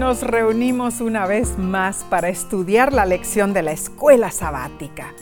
[0.00, 5.12] Nos reunimos una vez más para estudiar la lección de la escuela sabática.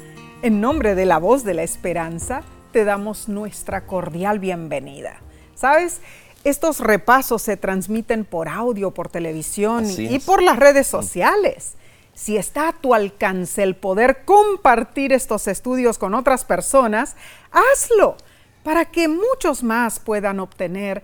[0.40, 5.20] En nombre de la voz de la esperanza, te damos nuestra cordial bienvenida.
[5.56, 6.00] ¿Sabes?
[6.44, 11.74] Estos repasos se transmiten por audio, por televisión y por las redes sociales.
[12.14, 17.16] Si está a tu alcance el poder compartir estos estudios con otras personas,
[17.50, 18.16] hazlo
[18.62, 21.02] para que muchos más puedan obtener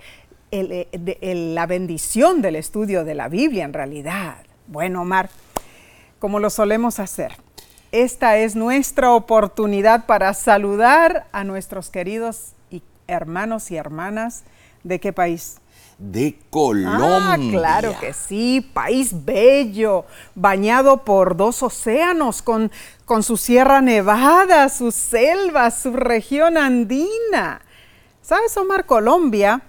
[0.60, 4.36] eh, la bendición del estudio de la Biblia en realidad.
[4.68, 5.28] Bueno, Omar,
[6.20, 7.32] como lo solemos hacer,
[7.90, 12.52] esta es nuestra oportunidad para saludar a nuestros queridos
[13.08, 14.44] hermanos y hermanas
[14.84, 15.58] de qué país?
[15.98, 17.32] De Colombia.
[17.32, 20.04] Ah, claro que sí, país bello,
[20.36, 22.70] bañado por dos océanos, con,
[23.04, 27.60] con su Sierra Nevada, sus selvas, su región andina.
[28.22, 28.86] ¿Sabes, Omar?
[28.86, 29.62] Colombia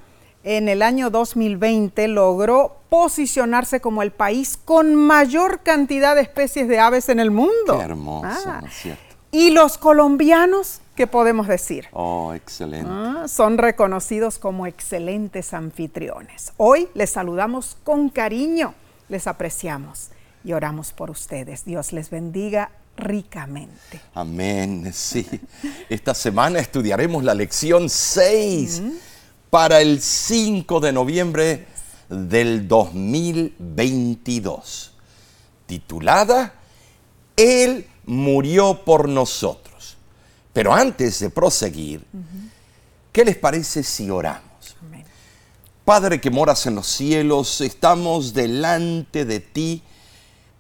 [0.46, 6.80] en el año 2020 logró posicionarse como el país con mayor cantidad de especies de
[6.80, 7.78] aves en el mundo.
[7.78, 8.62] Qué hermoso, ah.
[8.72, 9.02] cierto?
[9.32, 11.88] Y los colombianos, ¿qué podemos decir?
[11.92, 12.88] Oh, excelente.
[12.90, 16.54] Ah, son reconocidos como excelentes anfitriones.
[16.58, 18.76] Hoy les saludamos con cariño,
[19.10, 20.12] les apreciamos
[20.44, 21.66] y oramos por ustedes.
[21.66, 24.00] Dios les bendiga ricamente.
[24.14, 25.28] Amén, sí.
[25.90, 28.84] Esta semana estudiaremos la lección 6
[29.56, 31.66] para el 5 de noviembre
[32.10, 34.92] del 2022,
[35.66, 36.56] titulada
[37.38, 39.96] Él murió por nosotros.
[40.52, 42.04] Pero antes de proseguir,
[43.14, 44.76] ¿qué les parece si oramos?
[45.86, 49.82] Padre que moras en los cielos, estamos delante de ti,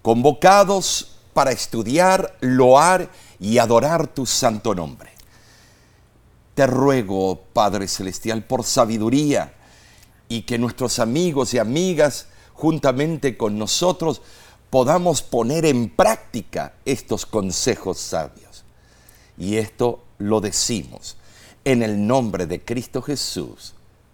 [0.01, 3.09] convocados para estudiar, loar
[3.41, 5.14] y adorar tu santo nombre.
[6.55, 9.53] Te ruego, Padre Celestial, por sabiduría
[10.29, 14.21] y que nuestros amigos y amigas, juntamente con nosotros,
[14.69, 18.63] podamos poner en práctica estos consejos sabios.
[19.37, 21.17] Y esto lo decimos
[21.65, 23.73] en el nombre de Cristo Jesús.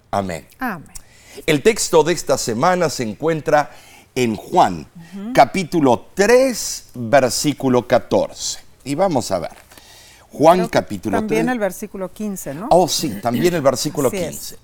[0.10, 0.48] Amén.
[0.60, 0.90] Amén.
[1.46, 3.72] El texto de esta semana se encuentra
[4.16, 4.88] en Juan,
[5.34, 8.60] capítulo 3, versículo 14.
[8.84, 9.71] Y vamos a ver.
[10.32, 12.68] Juan capítulo también el versículo 15, ¿no?
[12.72, 14.58] Oh, sí, también el versículo 15.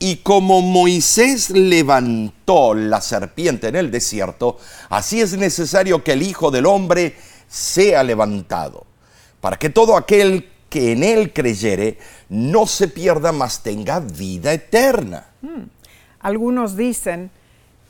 [0.00, 6.50] Y como Moisés levantó la serpiente en el desierto, así es necesario que el Hijo
[6.50, 7.14] del Hombre
[7.48, 8.84] sea levantado,
[9.40, 11.98] para que todo aquel que en él creyere
[12.28, 15.26] no se pierda, mas tenga vida eterna.
[15.40, 15.66] Hmm.
[16.18, 17.30] Algunos dicen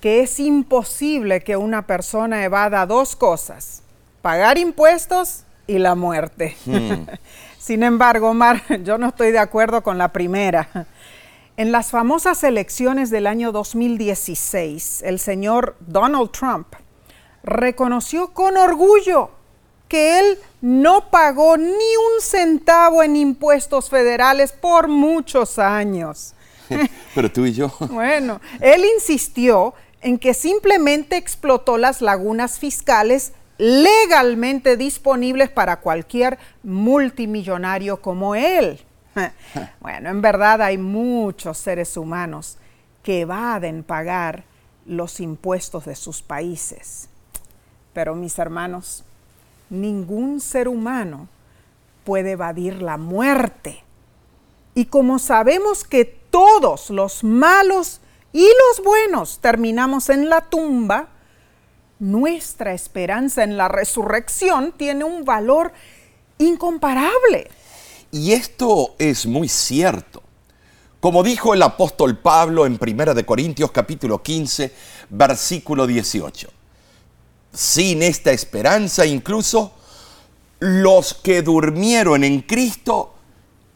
[0.03, 3.83] que es imposible que una persona evada dos cosas,
[4.21, 6.57] pagar impuestos y la muerte.
[6.67, 7.07] Hmm.
[7.59, 10.87] Sin embargo, Omar, yo no estoy de acuerdo con la primera.
[11.57, 16.67] En las famosas elecciones del año 2016, el señor Donald Trump
[17.45, 19.31] reconoció con orgullo
[19.87, 26.35] que él no pagó ni un centavo en impuestos federales por muchos años.
[27.15, 27.71] Pero tú y yo.
[27.91, 38.01] Bueno, él insistió en que simplemente explotó las lagunas fiscales legalmente disponibles para cualquier multimillonario
[38.01, 38.81] como él.
[39.81, 42.57] Bueno, en verdad hay muchos seres humanos
[43.03, 44.45] que evaden pagar
[44.87, 47.09] los impuestos de sus países.
[47.93, 49.05] Pero mis hermanos,
[49.69, 51.29] ningún ser humano
[52.05, 53.83] puede evadir la muerte.
[54.75, 58.01] Y como sabemos que todos los malos
[58.33, 61.09] y los buenos terminamos en la tumba,
[62.03, 65.73] nuestra esperanza en la resurrección tiene un valor
[66.39, 67.49] incomparable.
[68.11, 70.21] Y esto es muy cierto.
[70.99, 74.73] Como dijo el apóstol Pablo en 1 de Corintios capítulo 15,
[75.11, 76.49] versículo 18.
[77.53, 79.73] Sin esta esperanza incluso
[80.59, 83.15] los que durmieron en Cristo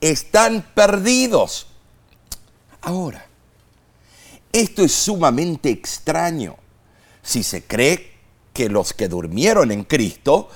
[0.00, 1.68] están perdidos.
[2.80, 3.24] Ahora,
[4.52, 6.56] esto es sumamente extraño
[7.22, 8.15] si se cree
[8.56, 10.48] que los que durmieron en Cristo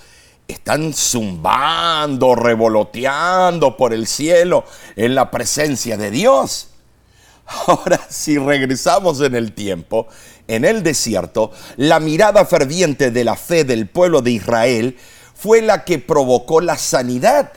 [0.49, 4.65] están zumbando, revoloteando por el cielo
[4.97, 6.69] en la presencia de Dios.
[7.67, 10.09] Ahora, si regresamos en el tiempo,
[10.49, 14.97] en el desierto, la mirada ferviente de la fe del pueblo de Israel
[15.35, 17.53] fue la que provocó la sanidad.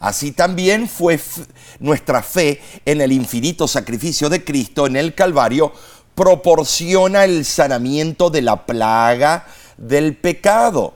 [0.00, 1.20] Así también fue
[1.78, 5.72] nuestra fe en el infinito sacrificio de Cristo en el Calvario,
[6.16, 10.94] proporciona el sanamiento de la plaga del pecado.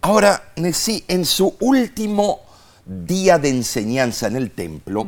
[0.00, 2.40] Ahora, en su último
[2.84, 5.06] día de enseñanza en el templo,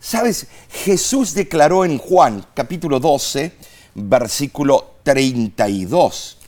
[0.00, 0.48] ¿sabes?
[0.70, 3.52] Jesús declaró en Juan capítulo 12,
[3.94, 6.38] versículo 32.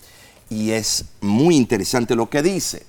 [0.50, 2.86] Y es muy interesante lo que dice.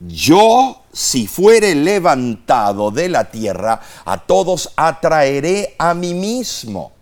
[0.00, 6.92] Yo, si fuere levantado de la tierra, a todos atraeré a mí mismo.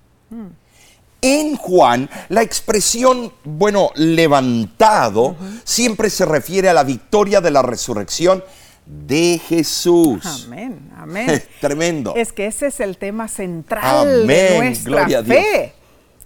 [1.25, 8.43] En Juan, la expresión, bueno, levantado, siempre se refiere a la victoria de la resurrección
[8.85, 10.47] de Jesús.
[10.47, 11.43] Amén, amén.
[11.61, 12.15] Tremendo.
[12.17, 15.75] Es que ese es el tema central de nuestra fe.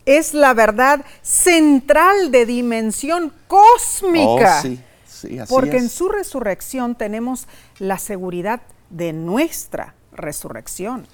[0.06, 4.60] Es la verdad central de dimensión cósmica.
[4.60, 5.82] Oh, sí, sí, así porque es.
[5.82, 7.48] en su resurrección tenemos
[7.78, 11.06] la seguridad de nuestra resurrección.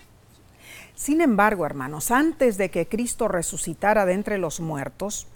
[1.02, 5.26] Sin embargo, hermanos, antes de que Cristo resucitara de entre los muertos,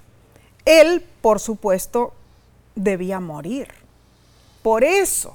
[0.64, 2.12] Él, por supuesto,
[2.76, 3.66] debía morir.
[4.62, 5.34] Por eso,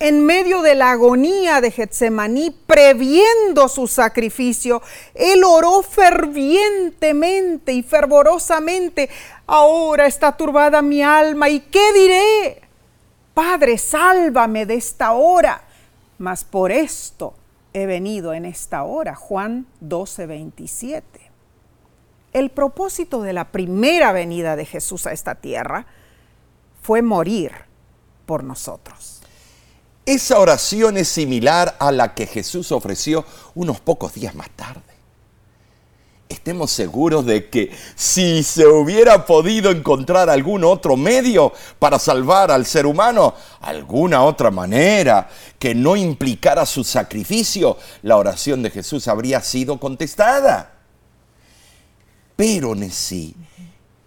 [0.00, 4.82] en medio de la agonía de Getsemaní, previendo su sacrificio,
[5.14, 9.08] él oró fervientemente y fervorosamente,
[9.46, 12.62] ahora está turbada mi alma, ¿y qué diré?
[13.32, 15.62] Padre, sálvame de esta hora,
[16.18, 17.32] mas por esto
[17.72, 19.14] he venido en esta hora.
[19.14, 21.30] Juan 12, 27.
[22.32, 25.86] El propósito de la primera venida de Jesús a esta tierra
[26.82, 27.52] fue morir
[28.26, 29.20] por nosotros.
[30.04, 33.24] Esa oración es similar a la que Jesús ofreció
[33.54, 34.87] unos pocos días más tarde.
[36.28, 42.66] Estemos seguros de que si se hubiera podido encontrar algún otro medio para salvar al
[42.66, 49.40] ser humano, alguna otra manera que no implicara su sacrificio, la oración de Jesús habría
[49.40, 50.74] sido contestada.
[52.36, 53.34] Pero sí,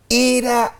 [0.07, 0.75] era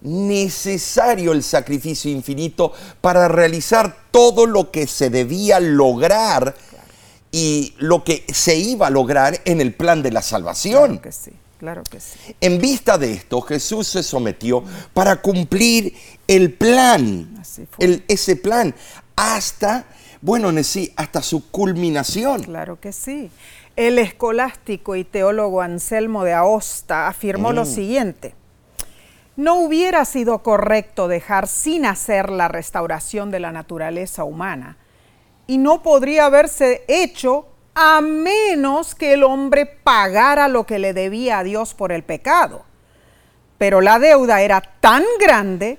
[0.00, 6.54] necesario el sacrificio infinito para realizar todo lo que se debía lograr
[7.30, 10.98] y lo que se iba a lograr en el plan de la salvación.
[10.98, 12.18] Claro que sí, claro que sí.
[12.40, 14.64] En vista de esto, Jesús se sometió
[14.94, 15.94] para cumplir
[16.26, 17.84] el plan, Así fue.
[17.84, 18.74] el- ese plan,
[19.16, 19.84] hasta,
[20.22, 22.42] bueno, sí, hasta su culminación.
[22.44, 23.30] Claro que sí.
[23.76, 28.34] El escolástico y teólogo Anselmo de Aosta afirmó lo siguiente.
[29.36, 34.76] No hubiera sido correcto dejar sin hacer la restauración de la naturaleza humana
[35.48, 41.38] y no podría haberse hecho a menos que el hombre pagara lo que le debía
[41.38, 42.64] a Dios por el pecado.
[43.56, 45.78] Pero la deuda era tan grande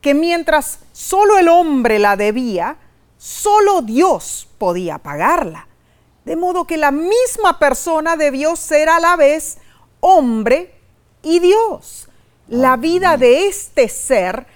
[0.00, 2.78] que mientras solo el hombre la debía,
[3.18, 5.68] solo Dios podía pagarla.
[6.24, 9.58] De modo que la misma persona debió ser a la vez
[10.00, 10.74] hombre
[11.22, 12.08] y Dios.
[12.48, 14.46] La vida de este ser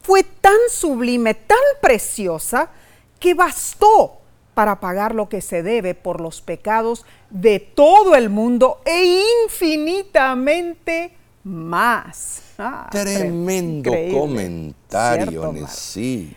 [0.00, 2.70] fue tan sublime, tan preciosa,
[3.18, 4.20] que bastó
[4.54, 11.12] para pagar lo que se debe por los pecados de todo el mundo e infinitamente
[11.44, 12.42] más.
[12.58, 14.18] Ah, Tremendo increíble.
[14.18, 16.32] comentario, Cierto, sí.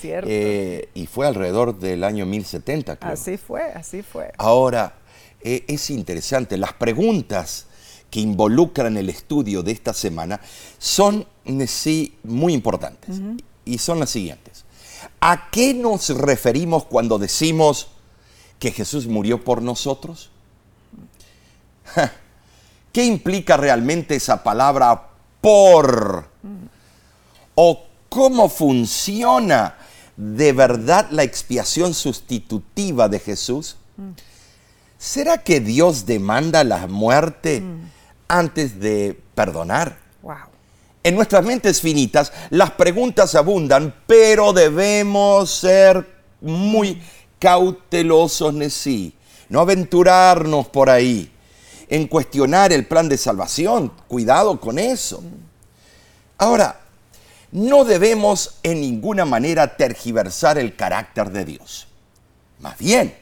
[0.00, 0.28] cierto.
[0.30, 3.12] Eh, y fue alrededor del año 1070, creo.
[3.12, 4.30] así fue, así fue.
[4.38, 4.94] Ahora,
[5.40, 7.66] eh, es interesante, las preguntas
[8.10, 10.40] que involucran el estudio de esta semana
[10.78, 13.20] son eh, sí muy importantes
[13.64, 14.45] y son las siguientes.
[15.20, 17.88] ¿A qué nos referimos cuando decimos
[18.58, 20.30] que Jesús murió por nosotros?
[22.92, 25.08] ¿Qué implica realmente esa palabra
[25.40, 26.28] por?
[27.54, 29.76] ¿O cómo funciona
[30.16, 33.76] de verdad la expiación sustitutiva de Jesús?
[34.98, 37.62] ¿Será que Dios demanda la muerte
[38.28, 39.98] antes de perdonar?
[40.22, 40.55] Wow.
[41.06, 46.04] En nuestras mentes finitas las preguntas abundan, pero debemos ser
[46.40, 47.00] muy
[47.38, 49.14] cautelosos, sí,
[49.48, 51.30] no aventurarnos por ahí
[51.88, 53.92] en cuestionar el plan de salvación.
[54.08, 55.22] Cuidado con eso.
[56.38, 56.80] Ahora,
[57.52, 61.86] no debemos en ninguna manera tergiversar el carácter de Dios.
[62.58, 63.16] Más bien,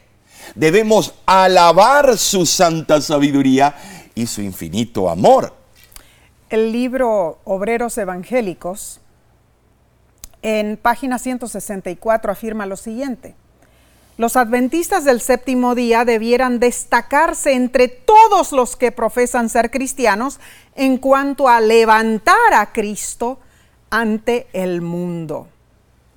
[0.54, 3.76] debemos alabar su santa sabiduría
[4.14, 5.63] y su infinito amor.
[6.50, 9.00] El libro Obreros Evangélicos,
[10.42, 13.34] en página 164, afirma lo siguiente.
[14.16, 20.38] Los adventistas del séptimo día debieran destacarse entre todos los que profesan ser cristianos
[20.76, 23.40] en cuanto a levantar a Cristo
[23.90, 25.48] ante el mundo.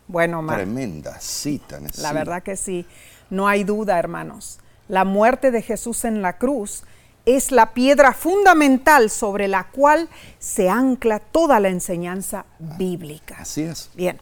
[0.08, 1.80] Bueno, Mar, Tremenda cita.
[1.80, 2.14] la sí.
[2.14, 2.86] verdad que sí,
[3.30, 4.60] no hay duda, hermanos.
[4.88, 6.84] La muerte de Jesús en la cruz
[7.28, 10.08] es la piedra fundamental sobre la cual
[10.40, 13.36] se ancla toda la enseñanza bíblica.
[13.40, 13.90] Así es.
[13.96, 14.18] Bien,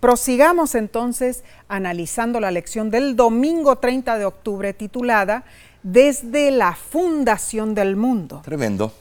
[0.00, 5.44] prosigamos entonces analizando la lección del domingo 30 de octubre titulada
[5.84, 8.42] Desde la fundación del mundo.
[8.44, 8.92] Tremendo.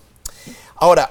[0.76, 1.10] Ahora,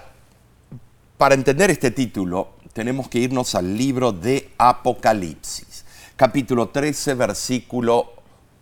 [1.17, 8.13] Para entender este título, tenemos que irnos al libro de Apocalipsis, capítulo 13, versículo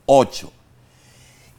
[0.07, 0.53] 8.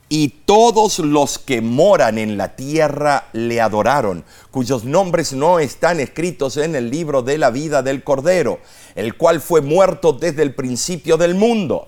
[0.07, 6.57] Y todos los que moran en la tierra le adoraron, cuyos nombres no están escritos
[6.57, 8.59] en el libro de la vida del Cordero,
[8.93, 11.87] el cual fue muerto desde el principio del mundo.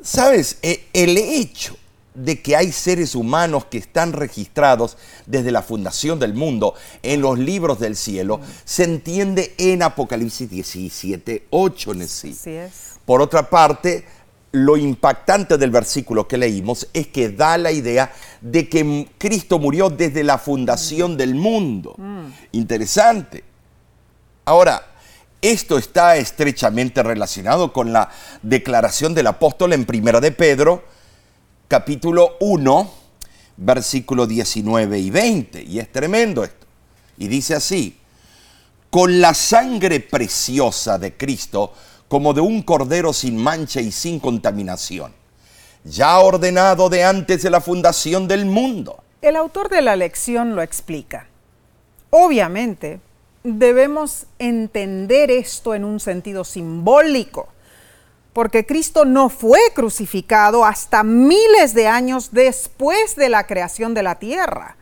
[0.00, 0.58] ¿Sabes?
[0.62, 1.76] E, el hecho
[2.14, 7.38] de que hay seres humanos que están registrados desde la fundación del mundo en los
[7.38, 11.92] libros del cielo se entiende en Apocalipsis 17, 8.
[12.02, 12.98] Así es.
[13.04, 14.04] Por otra parte,
[14.52, 19.90] lo impactante del versículo que leímos es que da la idea de que Cristo murió
[19.90, 21.96] desde la fundación del mundo.
[22.52, 23.44] Interesante.
[24.44, 24.86] Ahora,
[25.42, 28.10] esto está estrechamente relacionado con la
[28.42, 30.84] declaración del apóstol en Primera de Pedro,
[31.68, 32.90] capítulo 1,
[33.58, 35.62] versículo 19 y 20.
[35.62, 36.66] Y es tremendo esto.
[37.18, 37.98] Y dice así,
[38.90, 41.74] con la sangre preciosa de Cristo,
[42.08, 45.12] como de un cordero sin mancha y sin contaminación,
[45.84, 49.02] ya ordenado de antes de la fundación del mundo.
[49.20, 51.28] El autor de la lección lo explica.
[52.10, 53.00] Obviamente,
[53.42, 57.48] debemos entender esto en un sentido simbólico,
[58.32, 64.18] porque Cristo no fue crucificado hasta miles de años después de la creación de la
[64.18, 64.76] tierra.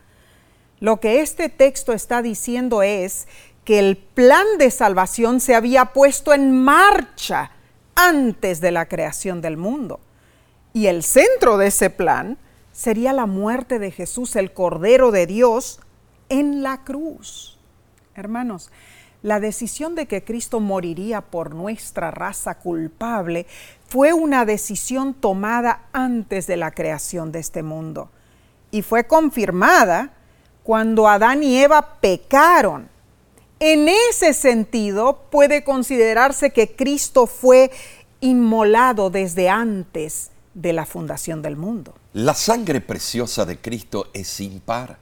[0.79, 3.27] Lo que este texto está diciendo es
[3.67, 7.51] que el plan de salvación se había puesto en marcha
[7.95, 9.99] antes de la creación del mundo.
[10.71, 12.37] Y el centro de ese plan
[12.71, 15.81] sería la muerte de Jesús, el Cordero de Dios,
[16.29, 17.59] en la cruz.
[18.15, 18.71] Hermanos,
[19.21, 23.47] la decisión de que Cristo moriría por nuestra raza culpable
[23.89, 28.11] fue una decisión tomada antes de la creación de este mundo
[28.71, 30.13] y fue confirmada
[30.63, 32.95] cuando Adán y Eva pecaron
[33.59, 37.71] en ese sentido, puede considerarse que Cristo fue
[38.21, 41.93] inmolado desde antes de la fundación del mundo.
[42.13, 44.97] La sangre preciosa de Cristo es sin par.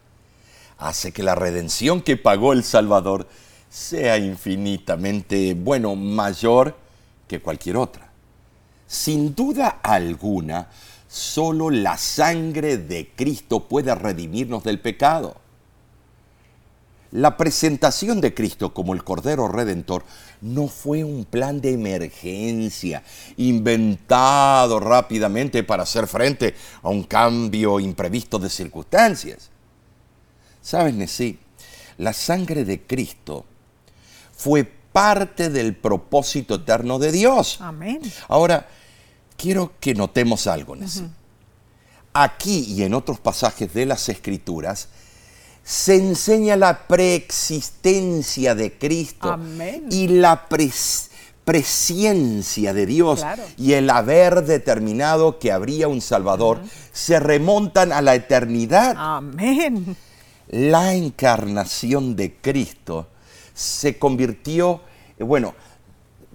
[0.78, 3.28] Hace que la redención que pagó el Salvador
[3.70, 6.76] sea infinitamente, bueno, mayor
[7.28, 8.10] que cualquier otra.
[8.88, 10.70] Sin duda alguna,
[11.08, 15.38] solo la sangre de Cristo puede redimirnos del pecado.
[17.16, 20.04] La presentación de Cristo como el Cordero Redentor
[20.42, 23.04] no fue un plan de emergencia
[23.38, 29.50] inventado rápidamente para hacer frente a un cambio imprevisto de circunstancias.
[30.62, 31.40] ¿Sabes, Nesí?
[32.00, 33.46] La sangre de Cristo
[34.36, 37.60] fue parte del propósito eterno de Dios.
[37.62, 38.02] Amén.
[38.28, 38.68] Ahora,
[39.38, 41.08] quiero que notemos algo, Nesí.
[42.12, 44.90] Aquí y en otros pasajes de las Escrituras,
[45.66, 49.36] se enseña la preexistencia de Cristo
[49.90, 50.48] y la
[51.44, 53.26] presencia de Dios
[53.58, 56.62] y el haber determinado que habría un Salvador,
[56.94, 58.94] se remontan a la eternidad.
[58.96, 59.98] Amén.
[60.50, 63.08] La encarnación de Cristo
[63.56, 64.82] se convirtió,
[65.18, 65.56] bueno,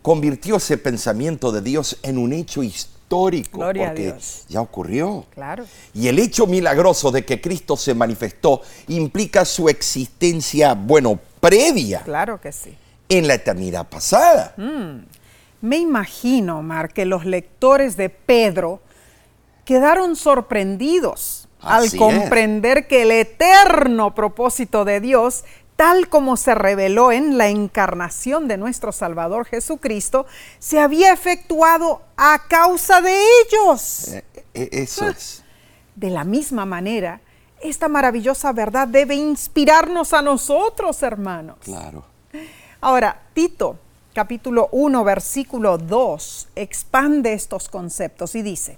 [0.02, 4.14] convirtió ese pensamiento de Dios en un hecho histórico histórico, porque
[4.48, 5.26] ya ocurrió.
[5.34, 5.64] Claro.
[5.92, 12.02] Y el hecho milagroso de que Cristo se manifestó implica su existencia, bueno, previa.
[12.04, 12.76] Claro que sí.
[13.08, 14.54] En la eternidad pasada.
[14.56, 15.00] Mm.
[15.62, 18.80] Me imagino, Mar, que los lectores de Pedro
[19.64, 25.44] quedaron sorprendidos al comprender que el eterno propósito de Dios
[25.80, 30.26] tal como se reveló en la encarnación de nuestro Salvador Jesucristo,
[30.58, 34.08] se había efectuado a causa de ellos.
[34.08, 35.14] Eh, eh, eso ah.
[35.16, 35.42] es.
[35.96, 37.22] De la misma manera,
[37.62, 41.56] esta maravillosa verdad debe inspirarnos a nosotros, hermanos.
[41.64, 42.04] Claro.
[42.82, 43.78] Ahora, Tito,
[44.12, 48.76] capítulo 1, versículo 2, expande estos conceptos y dice,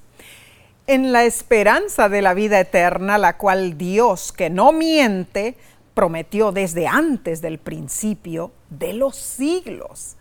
[0.86, 5.56] en la esperanza de la vida eterna, la cual Dios, que no miente,
[5.94, 10.16] prometió desde antes del principio de los siglos.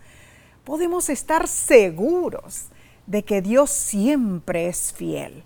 [0.64, 2.66] Podemos estar seguros
[3.06, 5.42] de que Dios siempre es fiel.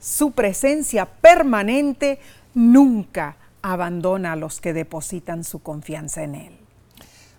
[0.00, 2.20] Su presencia permanente
[2.54, 6.58] nunca abandona a los que depositan su confianza en Él.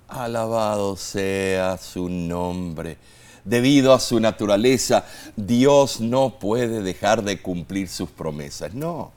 [0.07, 2.97] Alabado sea su nombre.
[3.43, 5.05] Debido a su naturaleza,
[5.35, 8.73] Dios no puede dejar de cumplir sus promesas.
[8.73, 9.11] No.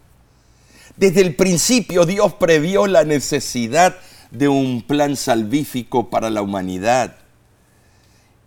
[0.98, 3.98] Desde el principio Dios previó la necesidad
[4.32, 7.18] de un plan salvífico para la humanidad.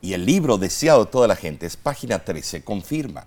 [0.01, 3.25] Y el libro deseado de toda la gente, es página 13, confirma.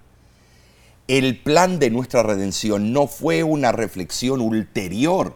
[1.08, 5.34] El plan de nuestra redención no fue una reflexión ulterior,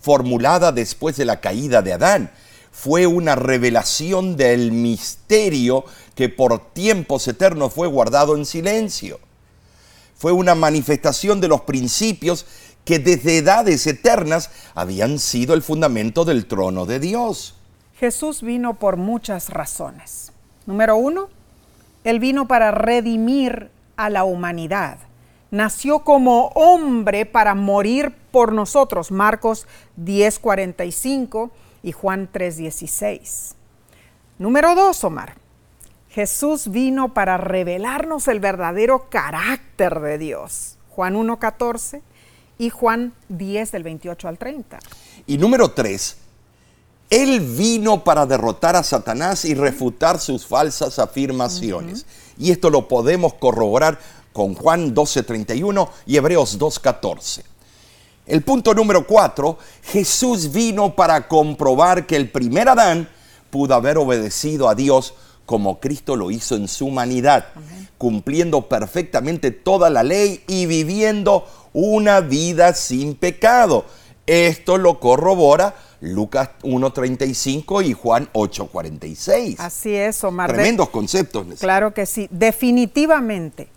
[0.00, 2.32] formulada después de la caída de Adán.
[2.72, 5.84] Fue una revelación del misterio
[6.16, 9.20] que por tiempos eternos fue guardado en silencio.
[10.16, 12.44] Fue una manifestación de los principios
[12.88, 17.54] que desde edades eternas habían sido el fundamento del trono de Dios.
[17.96, 20.32] Jesús vino por muchas razones.
[20.64, 21.28] Número uno,
[22.02, 25.00] Él vino para redimir a la humanidad.
[25.50, 29.10] Nació como hombre para morir por nosotros.
[29.10, 29.66] Marcos
[29.98, 31.50] 10:45
[31.82, 33.54] y Juan 3:16.
[34.38, 35.34] Número dos, Omar.
[36.08, 40.78] Jesús vino para revelarnos el verdadero carácter de Dios.
[40.88, 42.00] Juan 1:14
[42.58, 44.78] y Juan 10 del 28 al 30.
[45.26, 46.16] Y número tres,
[47.10, 52.04] él vino para derrotar a Satanás y refutar sus falsas afirmaciones.
[52.36, 53.98] Y esto lo podemos corroborar
[54.32, 57.42] con Juan 12:31 y Hebreos 2:14.
[58.26, 63.08] El punto número 4, Jesús vino para comprobar que el primer Adán
[63.48, 65.14] pudo haber obedecido a Dios
[65.46, 67.46] como Cristo lo hizo en su humanidad,
[67.98, 73.84] cumpliendo perfectamente toda la ley y viviendo una vida sin pecado.
[74.26, 79.56] Esto lo corrobora Lucas 1.35 y Juan 8.46.
[79.58, 80.52] Así es, Omar.
[80.52, 81.46] Tremendos conceptos.
[81.58, 82.28] Claro que sí.
[82.30, 83.68] Definitivamente,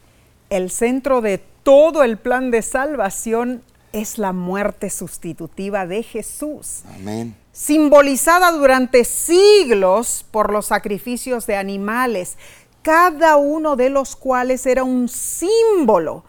[0.50, 3.64] el centro de todo el plan de salvación
[3.94, 6.82] es la muerte sustitutiva de Jesús.
[6.96, 7.36] Amén.
[7.52, 12.38] Simbolizada durante siglos por los sacrificios de animales,
[12.82, 16.24] cada uno de los cuales era un símbolo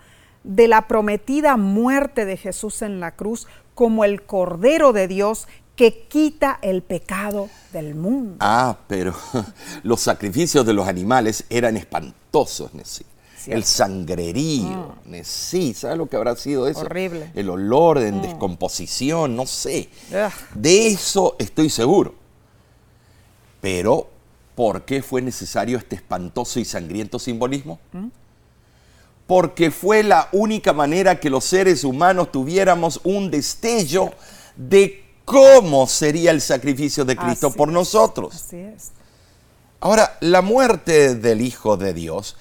[0.44, 6.06] de la prometida muerte de Jesús en la cruz como el Cordero de Dios que
[6.08, 8.36] quita el pecado del mundo.
[8.40, 9.14] Ah, pero
[9.82, 13.06] los sacrificios de los animales eran espantosos, Nessie.
[13.46, 15.14] El sangrerío, mm.
[15.24, 16.82] ¿sabes lo que habrá sido eso?
[16.82, 17.32] Horrible.
[17.34, 18.22] El olor en mm.
[18.22, 19.88] descomposición, no sé.
[20.54, 22.14] De eso estoy seguro.
[23.60, 24.10] Pero,
[24.54, 27.78] ¿por qué fue necesario este espantoso y sangriento simbolismo?
[27.92, 28.08] ¿Mm?
[29.26, 34.10] Porque fue la única manera que los seres humanos tuviéramos un destello
[34.56, 38.34] de cómo sería el sacrificio de Cristo por nosotros.
[38.34, 38.90] Así es.
[39.80, 42.36] Ahora, la muerte del Hijo de Dios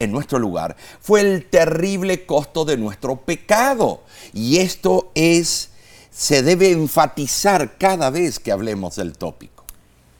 [0.00, 4.02] en nuestro lugar fue el terrible costo de nuestro pecado.
[4.32, 5.70] Y esto es,
[6.10, 9.64] se debe enfatizar cada vez que hablemos del tópico.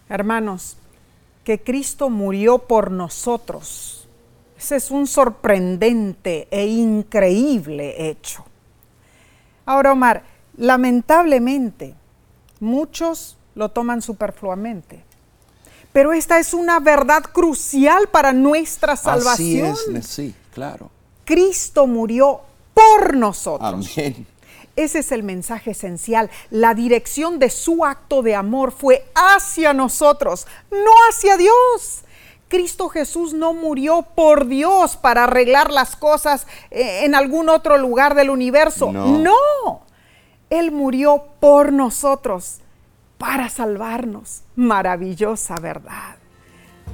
[0.09, 0.76] Hermanos,
[1.44, 4.09] que Cristo murió por nosotros.
[4.59, 8.44] Ese es un sorprendente e increíble hecho.
[9.64, 10.24] Ahora, Omar,
[10.57, 11.94] lamentablemente,
[12.61, 15.03] Muchos lo toman superfluamente.
[15.92, 19.72] Pero esta es una verdad crucial para nuestra salvación.
[19.72, 20.90] Así es, sí, claro.
[21.24, 22.42] Cristo murió
[22.74, 23.96] por nosotros.
[23.96, 24.26] Amén.
[24.81, 26.31] Ese es el mensaje esencial.
[26.49, 32.05] La dirección de su acto de amor fue hacia nosotros, no hacia Dios.
[32.49, 38.14] Cristo Jesús no murió por Dios para arreglar las cosas eh, en algún otro lugar
[38.14, 38.90] del universo.
[38.90, 39.19] No.
[39.19, 39.83] no.
[40.49, 42.61] Él murió por nosotros,
[43.19, 44.45] para salvarnos.
[44.57, 46.16] Maravillosa verdad.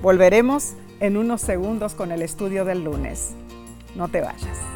[0.03, 3.31] Volveremos en unos segundos con el estudio del lunes.
[3.95, 4.76] No te vayas.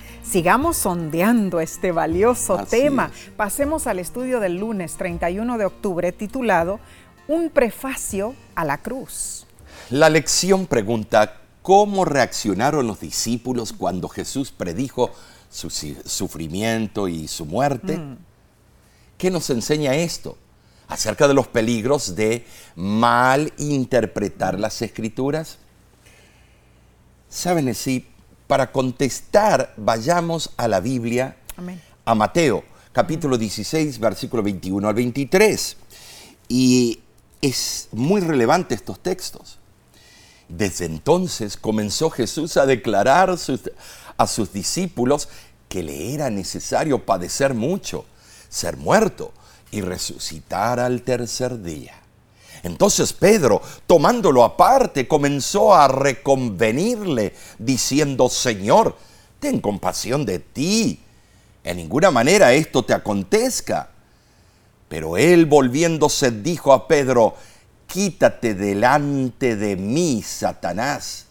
[0.31, 3.11] Sigamos sondeando este valioso tema.
[3.35, 6.79] Pasemos al estudio del lunes 31 de octubre titulado
[7.27, 9.45] Un prefacio a la cruz.
[9.89, 15.11] La lección pregunta, ¿cómo reaccionaron los discípulos cuando Jesús predijo
[15.51, 17.97] su sufrimiento y su muerte.
[17.97, 18.17] Mm.
[19.17, 20.37] ¿Qué nos enseña esto?
[20.87, 25.57] Acerca de los peligros de mal interpretar las escrituras.
[27.29, 28.10] Saben, si
[28.51, 31.37] para contestar vayamos a la Biblia,
[32.03, 35.77] a Mateo, capítulo 16, versículo 21 al 23.
[36.49, 36.99] Y
[37.41, 39.57] es muy relevante estos textos.
[40.49, 43.71] Desde entonces comenzó Jesús a declarar sus,
[44.17, 45.29] a sus discípulos
[45.69, 48.03] que le era necesario padecer mucho,
[48.49, 49.31] ser muerto
[49.71, 52.00] y resucitar al tercer día.
[52.63, 58.95] Entonces Pedro, tomándolo aparte, comenzó a reconvenirle, diciendo, Señor,
[59.39, 60.99] ten compasión de ti,
[61.63, 63.89] en ninguna manera esto te acontezca.
[64.87, 67.35] Pero él volviéndose dijo a Pedro,
[67.87, 71.27] quítate delante de mí, Satanás.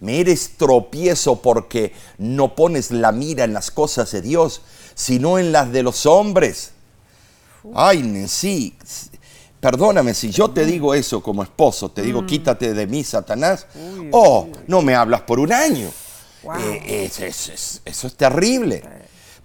[0.00, 4.62] Me eres tropiezo porque no pones la mira en las cosas de Dios,
[4.94, 6.72] sino en las de los hombres.
[7.74, 8.74] Ay, sí,
[9.60, 13.66] perdóname, si yo te digo eso como esposo, te digo, quítate de mí, Satanás,
[14.10, 15.88] oh, no me hablas por un año.
[16.58, 17.10] Eh,
[17.84, 18.82] eso es terrible.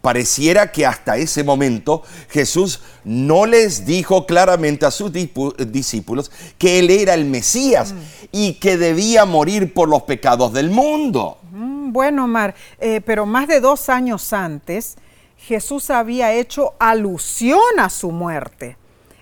[0.02, 6.92] Pareciera que hasta ese momento Jesús no les dijo claramente a sus discípulos que Él
[6.92, 7.98] era el Mesías mm.
[8.32, 11.40] y que debía morir por los pecados del mundo.
[11.52, 14.96] Mm, bueno, Omar, eh, pero más de dos años antes,
[15.38, 18.78] Jesús había hecho alusión a su muerte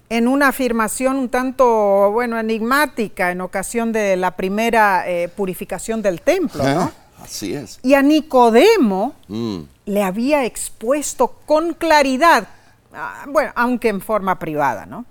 [0.10, 6.22] en una afirmación un tanto, bueno, enigmática en ocasión de la primera eh, purificación del
[6.22, 6.92] templo, ¿no?
[7.22, 7.80] Así es.
[7.84, 9.60] Y a Nicodemo mm.
[9.86, 12.48] le había expuesto con claridad,
[12.94, 15.06] ah, bueno, aunque en forma privada, ¿no?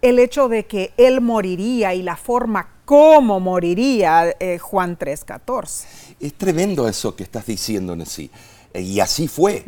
[0.00, 5.84] El hecho de que él moriría y la forma como moriría, eh, Juan 3:14.
[6.20, 8.30] Es tremendo eso que estás diciendo, Nessie.
[8.74, 9.64] Y así fue.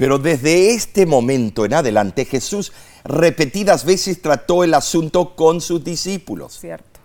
[0.00, 2.72] Pero desde este momento en adelante Jesús
[3.04, 6.58] repetidas veces trató el asunto con sus discípulos.
[6.58, 6.98] Cierto.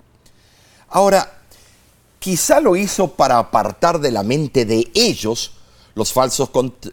[0.89, 1.35] Ahora,
[2.25, 5.51] Quizá lo hizo para apartar de la mente de ellos
[5.93, 6.49] los falsos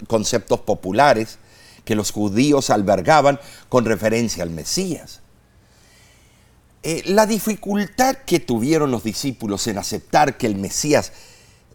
[0.06, 1.38] conceptos populares
[1.86, 5.20] que los judíos albergaban con referencia al Mesías.
[6.82, 11.12] Eh, la dificultad que tuvieron los discípulos en aceptar que el Mesías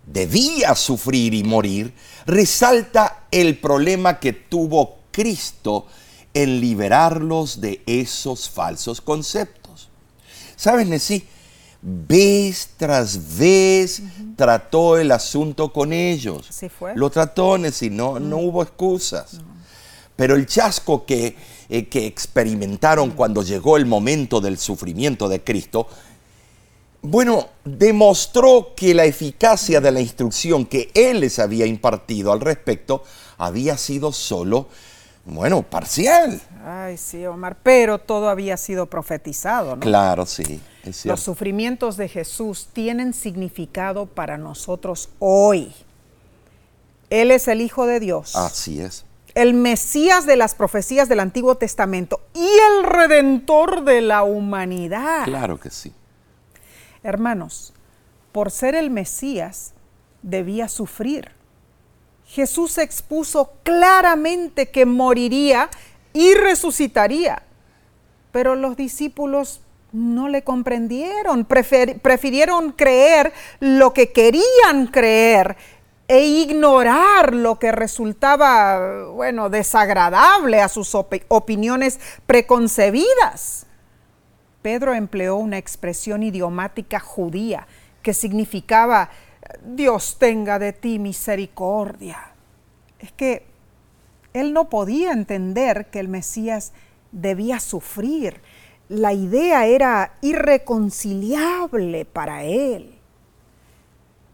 [0.07, 1.93] debía sufrir y morir
[2.25, 5.85] resalta el problema que tuvo Cristo
[6.33, 9.89] en liberarlos de esos falsos conceptos.
[10.55, 11.27] ¿Sabes, Nesí?
[11.81, 14.01] vez tras vez
[14.35, 16.47] trató el asunto con ellos.
[16.49, 16.95] Sí fue.
[16.95, 19.39] Lo trató, y no, no hubo excusas.
[20.15, 21.35] Pero el chasco que,
[21.69, 25.87] eh, que experimentaron cuando llegó el momento del sufrimiento de Cristo,
[27.09, 33.03] bueno, demostró que la eficacia de la instrucción que Él les había impartido al respecto
[33.37, 34.67] había sido solo,
[35.25, 36.41] bueno, parcial.
[36.65, 39.81] Ay, sí, Omar, pero todo había sido profetizado, ¿no?
[39.81, 40.61] Claro, sí.
[41.03, 45.73] Los sufrimientos de Jesús tienen significado para nosotros hoy.
[47.09, 48.35] Él es el Hijo de Dios.
[48.35, 49.05] Así es.
[49.33, 55.25] El Mesías de las profecías del Antiguo Testamento y el Redentor de la humanidad.
[55.25, 55.93] Claro que sí.
[57.03, 57.73] Hermanos,
[58.31, 59.73] por ser el Mesías,
[60.21, 61.31] debía sufrir.
[62.25, 65.69] Jesús expuso claramente que moriría
[66.13, 67.43] y resucitaría.
[68.31, 69.61] Pero los discípulos
[69.93, 75.55] no le comprendieron, prefirieron creer lo que querían creer
[76.07, 83.66] e ignorar lo que resultaba, bueno, desagradable a sus opiniones preconcebidas.
[84.67, 87.67] Pedro empleó una expresión idiomática judía
[88.01, 89.09] que significaba
[89.63, 92.33] Dios tenga de ti misericordia.
[92.99, 93.45] Es que
[94.33, 96.73] él no podía entender que el Mesías
[97.13, 98.41] debía sufrir
[98.89, 102.93] la idea era irreconciliable para él.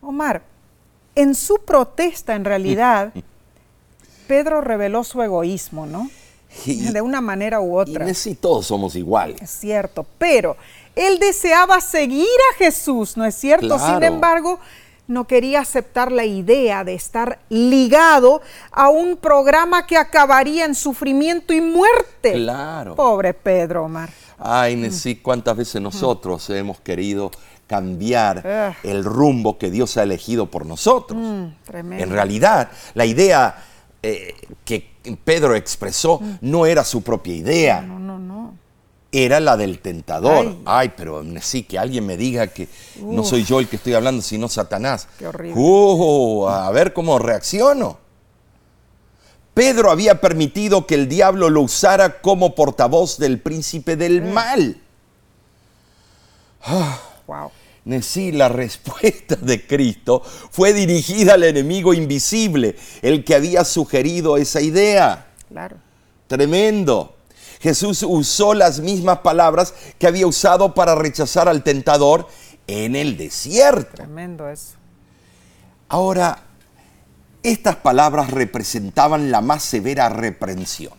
[0.01, 0.41] Omar,
[1.13, 3.13] en su protesta en realidad,
[4.27, 6.09] Pedro reveló su egoísmo, ¿no?
[6.65, 8.09] De una manera u otra.
[8.09, 9.41] Y sí, todos somos iguales.
[9.41, 10.55] Es cierto, pero
[10.95, 13.79] él deseaba seguir a Jesús, ¿no es cierto?
[13.79, 14.59] Sin embargo,
[15.07, 21.53] no quería aceptar la idea de estar ligado a un programa que acabaría en sufrimiento
[21.53, 22.33] y muerte.
[22.33, 22.95] Claro.
[22.95, 24.09] Pobre Pedro, Omar.
[24.37, 27.31] Ay, Nesí, cuántas veces nosotros hemos querido
[27.67, 28.75] cambiar ah.
[28.83, 31.19] el rumbo que Dios ha elegido por nosotros.
[31.19, 33.63] Mm, en realidad, la idea
[34.01, 34.35] eh,
[34.65, 34.92] que
[35.23, 36.37] Pedro expresó mm.
[36.41, 37.81] no era su propia idea.
[37.81, 38.53] No, no, no.
[39.11, 40.55] Era la del tentador.
[40.65, 42.67] Ay, pero sí, que alguien me diga que
[42.99, 45.07] no soy yo el que estoy hablando, sino Satanás.
[45.19, 45.61] Qué horrible.
[45.61, 47.99] Uh, a ver cómo reacciono.
[49.53, 54.31] Pedro había permitido que el diablo lo usara como portavoz del príncipe del mm.
[54.31, 54.81] mal.
[57.27, 57.51] wow.
[58.01, 64.61] Sí, la respuesta de Cristo fue dirigida al enemigo invisible, el que había sugerido esa
[64.61, 65.27] idea.
[65.49, 65.77] Claro.
[66.27, 67.17] Tremendo.
[67.59, 72.27] Jesús usó las mismas palabras que había usado para rechazar al tentador
[72.67, 73.95] en el desierto.
[73.95, 74.75] Tremendo eso.
[75.89, 76.43] Ahora,
[77.43, 80.93] estas palabras representaban la más severa reprensión.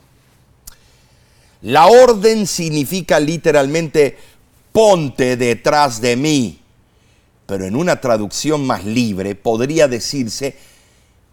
[1.62, 4.18] La orden significa literalmente
[4.70, 6.63] ponte detrás de mí,
[7.46, 10.56] pero en una traducción más libre podría decirse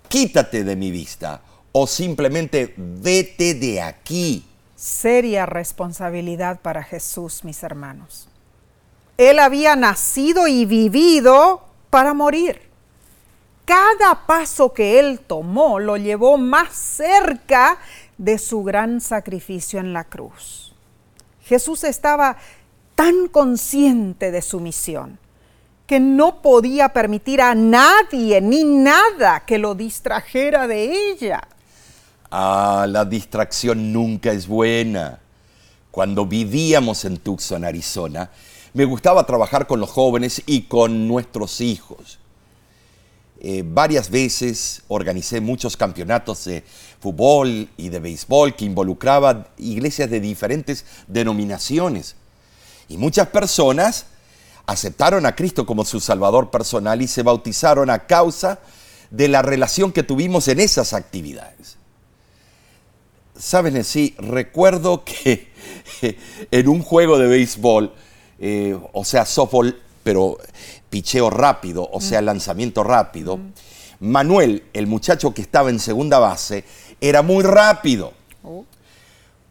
[0.08, 4.46] quítate de mi vista o simplemente vete de aquí.
[4.76, 8.28] seria responsabilidad para Jesús, mis hermanos.
[9.18, 12.62] Él había nacido y vivido para morir.
[13.64, 17.78] Cada paso que él tomó lo llevó más cerca
[18.18, 20.74] de su gran sacrificio en la cruz.
[21.46, 22.38] Jesús estaba
[22.96, 25.21] tan consciente de su misión
[25.92, 31.46] que no podía permitir a nadie ni nada que lo distrajera de ella.
[32.32, 35.20] Ah, la distracción nunca es buena.
[35.92, 38.30] Cuando vivíamos en Tucson, Arizona,
[38.74, 42.20] me gustaba trabajar con los jóvenes y con nuestros hijos.
[43.42, 46.64] Eh, varias veces organicé muchos campeonatos de
[47.02, 52.16] fútbol y de béisbol que involucraban iglesias de diferentes denominaciones.
[52.88, 54.06] Y muchas personas
[54.66, 58.60] aceptaron a Cristo como su Salvador personal y se bautizaron a causa
[59.10, 61.78] de la relación que tuvimos en esas actividades.
[63.38, 65.52] Saben, sí, recuerdo que
[66.52, 67.94] en un juego de béisbol,
[68.40, 70.38] eh, o sea, softball, pero
[70.90, 73.40] picheo rápido, o sea, lanzamiento rápido,
[74.00, 76.64] Manuel, el muchacho que estaba en segunda base,
[77.00, 78.14] era muy rápido.
[78.44, 78.66] Oh.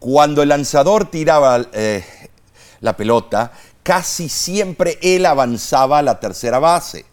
[0.01, 2.05] Cuando el lanzador tiraba eh,
[2.81, 3.53] la pelota,
[3.90, 7.07] casi siempre él avanzaba a la tercera base.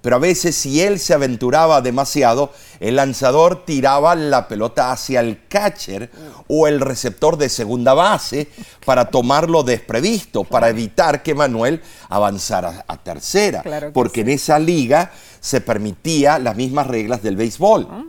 [0.00, 5.48] Pero a veces si él se aventuraba demasiado, el lanzador tiraba la pelota hacia el
[5.48, 6.08] catcher
[6.46, 8.46] o el receptor de segunda base
[8.86, 13.64] para tomarlo desprevisto, para evitar que Manuel avanzara a tercera.
[13.92, 17.88] porque en esa liga se permitía las mismas reglas del béisbol.
[17.90, 18.04] Ah,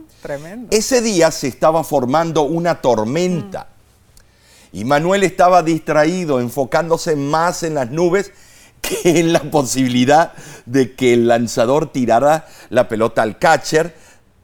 [0.70, 3.66] Ese día se estaba formando una tormenta.
[4.72, 8.32] Y Manuel estaba distraído, enfocándose más en las nubes
[8.80, 10.32] que en la posibilidad
[10.66, 13.94] de que el lanzador tirara la pelota al catcher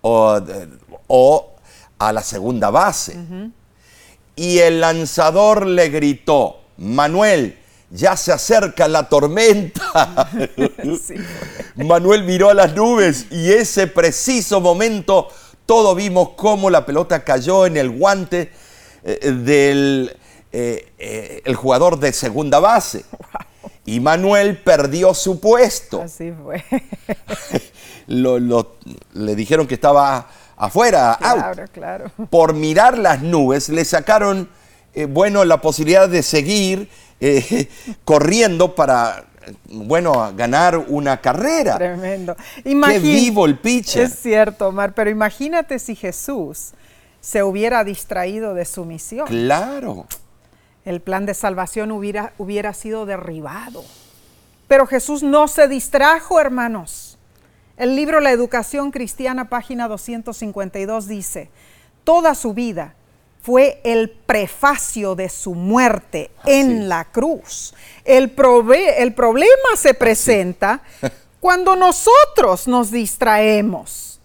[0.03, 1.55] o,
[1.99, 3.17] a la segunda base.
[4.35, 7.59] Y el lanzador le gritó, Manuel,
[7.91, 10.29] ya se acerca la tormenta.
[11.77, 15.29] Manuel miró a las nubes y ese preciso momento
[15.65, 18.53] todos vimos cómo la pelota cayó en el guante
[19.09, 20.17] eh, del
[20.51, 23.05] eh, eh, el jugador de segunda base.
[23.85, 26.03] Y Manuel perdió su puesto.
[26.03, 26.65] Así fue.
[28.09, 32.11] le dijeron que estaba afuera, claro, Claro.
[32.31, 34.49] Por mirar las nubes le sacaron,
[35.11, 36.89] bueno, la posibilidad de seguir
[38.05, 39.27] corriendo para
[39.69, 41.77] bueno, ganar una carrera.
[41.77, 42.35] Tremendo.
[42.65, 44.07] Qué vivo el pitcher.
[44.07, 46.73] Es cierto, Omar, pero imagínate si Jesús
[47.27, 49.27] se hubiera distraído de su misión.
[49.27, 50.07] Claro.
[50.85, 53.85] El plan de salvación hubiera, hubiera sido derribado.
[54.69, 57.19] Pero Jesús no se distrajo, hermanos.
[57.77, 61.51] El libro La Educación Cristiana, página 252, dice,
[62.05, 62.95] toda su vida
[63.43, 67.75] fue el prefacio de su muerte en la cruz.
[68.05, 68.37] El,
[68.99, 70.81] el problema se presenta
[71.41, 74.16] cuando nosotros nos distraemos.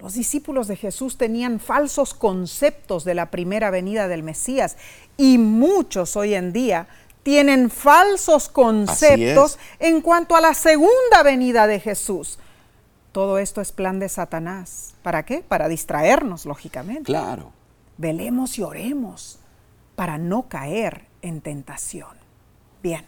[0.00, 4.76] Los discípulos de Jesús tenían falsos conceptos de la primera venida del Mesías
[5.16, 6.86] y muchos hoy en día
[7.24, 12.38] tienen falsos conceptos en cuanto a la segunda venida de Jesús.
[13.10, 14.94] Todo esto es plan de Satanás.
[15.02, 15.44] ¿Para qué?
[15.46, 17.04] Para distraernos, lógicamente.
[17.04, 17.52] Claro.
[17.96, 19.40] Velemos y oremos
[19.96, 22.16] para no caer en tentación.
[22.82, 23.04] Bien.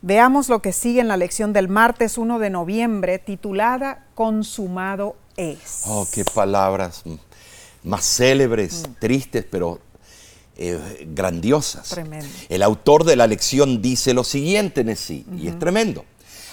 [0.00, 5.16] Veamos lo que sigue en la lección del martes 1 de noviembre titulada Consumado
[5.86, 7.02] Oh, qué palabras
[7.84, 8.92] más célebres, mm.
[9.00, 9.80] tristes, pero
[10.56, 11.94] eh, grandiosas.
[12.48, 16.04] El autor de la lección dice lo siguiente, en sí, y es tremendo.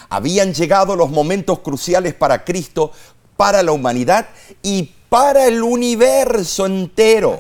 [0.09, 2.91] Habían llegado los momentos cruciales para Cristo,
[3.37, 4.27] para la humanidad
[4.61, 7.39] y para el universo entero.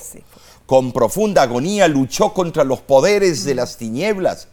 [0.65, 4.47] Con profunda agonía luchó contra los poderes de las tinieblas.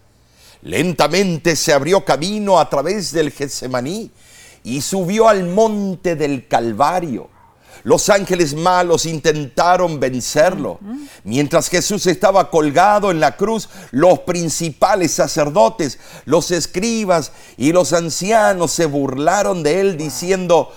[0.60, 4.10] Lentamente se abrió camino a través del Getsemaní
[4.64, 7.28] y subió al monte del Calvario.
[7.84, 10.78] Los ángeles malos intentaron vencerlo.
[11.24, 18.70] Mientras Jesús estaba colgado en la cruz, los principales sacerdotes, los escribas y los ancianos
[18.70, 20.72] se burlaron de él diciendo,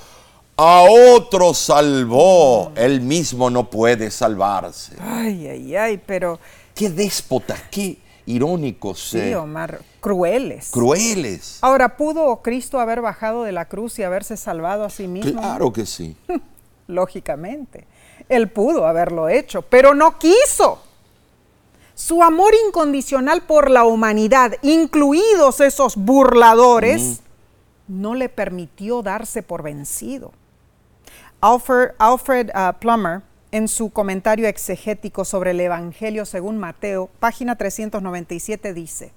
[0.58, 4.96] a otro salvó, él mismo no puede salvarse.
[5.00, 6.40] Ay, ay, ay, pero...
[6.76, 9.10] Qué déspota, qué irónicos.
[9.10, 10.70] Sí, Omar, crueles.
[10.72, 11.60] Crueles.
[11.62, 15.42] Ahora, ¿pudo Cristo haber bajado de la cruz y haberse salvado a sí mismo?
[15.42, 16.16] Claro que sí.
[16.88, 17.88] Lógicamente.
[18.30, 20.82] Él pudo haberlo hecho, pero no quiso.
[21.94, 27.22] Su amor incondicional por la humanidad, incluidos esos burladores,
[27.88, 30.34] no le permitió darse por vencido.
[31.40, 33.22] Alfred, Alfred uh, Plummer
[33.56, 39.14] en su comentario exegético sobre el Evangelio según Mateo, página 397, dice,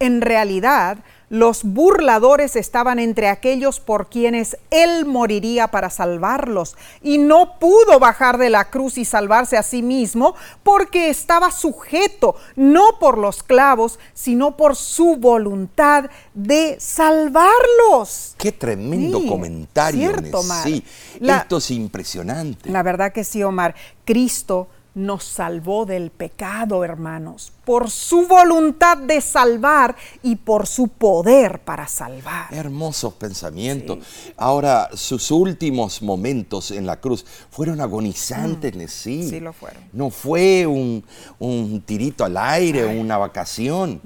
[0.00, 7.60] en realidad, los burladores estaban entre aquellos por quienes Él moriría para salvarlos, y no
[7.60, 10.34] pudo bajar de la cruz y salvarse a sí mismo
[10.64, 18.34] porque estaba sujeto no por los clavos, sino por su voluntad de salvarlos.
[18.38, 20.00] Qué tremendo Sí, comentario.
[20.00, 20.40] cierto.
[20.40, 20.64] Omar.
[20.64, 20.84] Sí,
[21.20, 22.70] La- esto es impresionante.
[22.70, 23.74] La verdad que sí, Omar.
[24.04, 31.60] Cristo nos salvó del pecado, hermanos, por su voluntad de salvar y por su poder
[31.60, 32.52] para salvar.
[32.52, 33.98] Hermosos pensamientos.
[34.36, 38.74] Ahora, sus últimos momentos en la cruz fueron agonizantes.
[38.76, 38.88] Mm.
[38.88, 39.82] Sí lo fueron.
[39.92, 41.04] No fue un,
[41.38, 44.00] un tirito al aire, una vacación.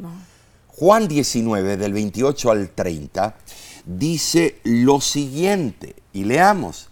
[0.68, 3.36] Juan 19, del 28 al 30,
[3.86, 6.90] dice lo siguiente, y leamos.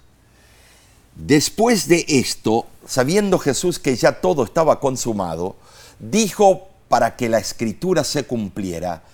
[1.26, 5.54] Después de esto, sabiendo Jesús que ya todo estaba consumado,
[6.00, 9.04] dijo para que la escritura se cumpliera,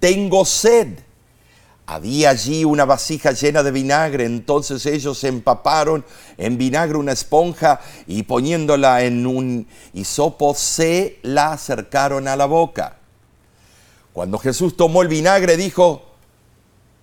[0.00, 1.00] tengo sed.
[1.84, 6.02] Había allí una vasija llena de vinagre, entonces ellos empaparon
[6.38, 12.96] en vinagre una esponja y poniéndola en un hisopo se la acercaron a la boca.
[14.14, 16.06] Cuando Jesús tomó el vinagre dijo,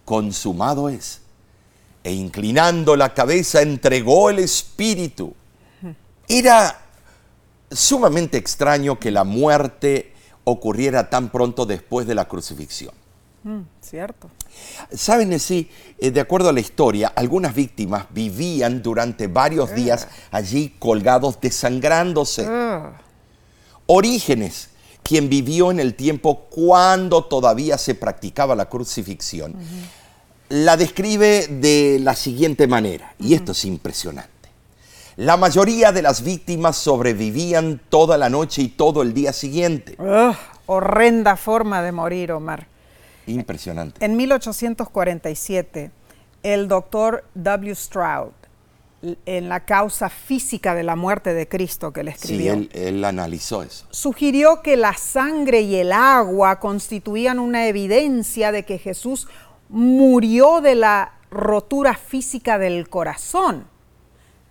[0.03, 1.20] consumado es.
[2.03, 5.33] E inclinando la cabeza entregó el espíritu.
[6.27, 6.81] Era
[7.69, 12.93] sumamente extraño que la muerte ocurriera tan pronto después de la crucifixión.
[13.43, 14.29] Mm, cierto.
[14.93, 20.75] Saben, sí, eh, de acuerdo a la historia, algunas víctimas vivían durante varios días allí
[20.77, 22.45] colgados desangrándose.
[22.47, 23.01] Ah,
[23.87, 24.69] Orígenes,
[25.03, 29.55] quien vivió en el tiempo cuando todavía se practicaba la crucifixión,
[30.51, 34.29] la describe de la siguiente manera, y esto es impresionante.
[35.15, 39.95] La mayoría de las víctimas sobrevivían toda la noche y todo el día siguiente.
[40.65, 42.67] horrenda forma de morir, Omar.
[43.27, 44.03] Impresionante.
[44.03, 45.91] En 1847,
[46.43, 47.73] el doctor W.
[47.75, 48.31] Stroud,
[49.25, 53.03] en la causa física de la muerte de Cristo que le Sí, escribió, él, él
[53.05, 53.85] analizó eso.
[53.89, 59.27] sugirió que la sangre y el agua constituían una evidencia de que Jesús
[59.71, 63.65] murió de la rotura física del corazón.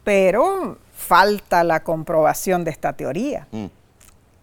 [0.04, 3.46] Pero falta la comprobación de esta teoría.
[3.52, 3.66] Mm.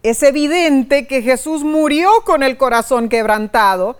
[0.02, 3.98] Es evidente que Jesús murió con el corazón quebrantado,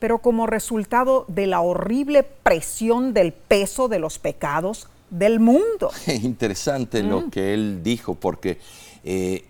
[0.00, 5.92] pero como resultado de la horrible presión del peso de los pecados del mundo.
[6.08, 7.08] Interesante Mm.
[7.08, 8.58] lo que él dijo, porque
[9.04, 9.44] eh,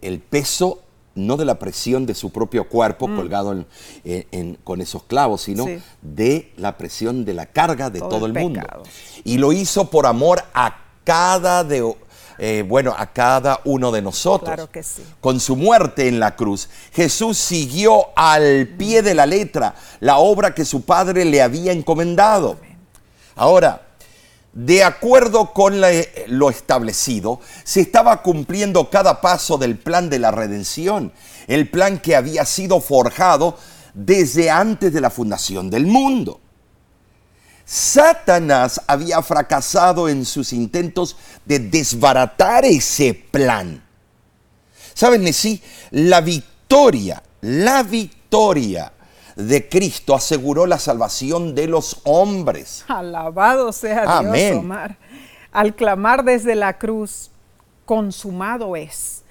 [0.00, 0.82] el peso
[1.16, 3.66] no de la presión de su propio cuerpo colgado en-
[4.04, 5.68] en- en- con esos clavos, sino Mm.
[5.68, 5.82] Sí.
[6.02, 8.60] de la presión de la carga de Todo todo, el mundo.
[9.24, 11.94] Y lo hizo por amor a cada de
[12.38, 14.54] eh, bueno, a cada uno de nosotros.
[14.54, 15.02] Claro que sí.
[15.22, 20.54] Con su muerte en la cruz, Jesús siguió al pie de la letra la obra
[20.54, 22.58] que su Padre le había encomendado.
[23.36, 23.85] Ahora,
[24.56, 25.90] de acuerdo con la-
[26.28, 31.12] lo establecido, se estaba cumpliendo cada paso del plan de la redención,
[31.46, 33.58] el plan que había sido forjado
[33.92, 36.40] desde antes de la fundación del mundo.
[37.66, 43.84] Satanás había fracasado en sus intentos de desbaratar ese plan.
[44.94, 45.30] ¿Saben?
[45.34, 48.90] Sí, la victoria, la victoria
[49.36, 52.84] de Cristo aseguró la salvación de los hombres.
[52.88, 54.56] Alabado sea Dios.
[54.56, 54.96] Omar.
[55.52, 57.30] Al clamar desde la cruz,
[57.84, 59.22] consumado es.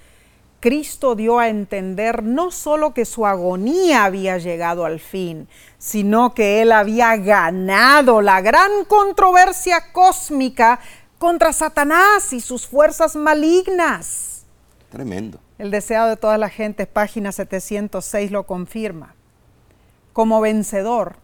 [0.60, 6.62] Cristo dio a entender no solo que su agonía había llegado al fin, sino que
[6.62, 10.80] él había ganado la gran controversia cósmica
[11.20, 14.46] contra Satanás y sus fuerzas malignas.
[14.90, 15.40] Tremendo.
[15.58, 19.16] El deseado de toda la gente, página 706, lo confirma.
[20.16, 21.18] Como vencedor,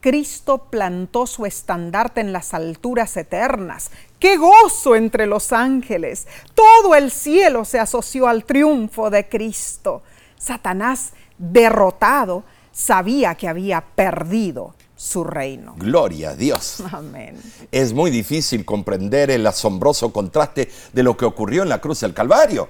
[0.00, 3.90] Cristo plantó su estandarte en las alturas eternas.
[4.20, 6.28] ¡Qué gozo entre los ángeles!
[6.54, 10.02] Todo el cielo se asoció al triunfo de Cristo.
[10.38, 15.74] Satanás, derrotado, sabía que había perdido su reino.
[15.76, 16.84] Gloria a Dios.
[16.92, 17.36] Amén.
[17.72, 22.14] Es muy difícil comprender el asombroso contraste de lo que ocurrió en la cruz del
[22.14, 22.68] Calvario.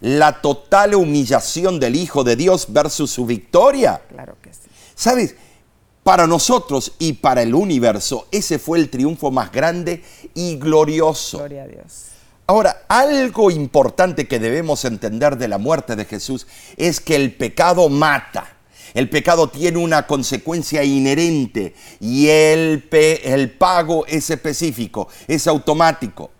[0.00, 4.00] La total humillación del Hijo de Dios versus su victoria.
[4.08, 4.65] Claro que sí.
[4.96, 5.36] ¿Sabes?
[6.02, 10.02] Para nosotros y para el universo, ese fue el triunfo más grande
[10.34, 11.38] y glorioso.
[11.38, 12.06] Gloria a Dios.
[12.48, 17.88] Ahora, algo importante que debemos entender de la muerte de Jesús es que el pecado
[17.88, 18.52] mata.
[18.94, 26.30] El pecado tiene una consecuencia inherente y el, pe- el pago es específico, es automático.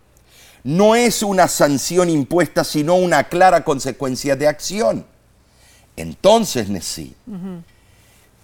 [0.62, 5.06] no es una sanción impuesta, sino una clara consecuencia de acción.
[5.96, 7.14] Entonces, Nesí,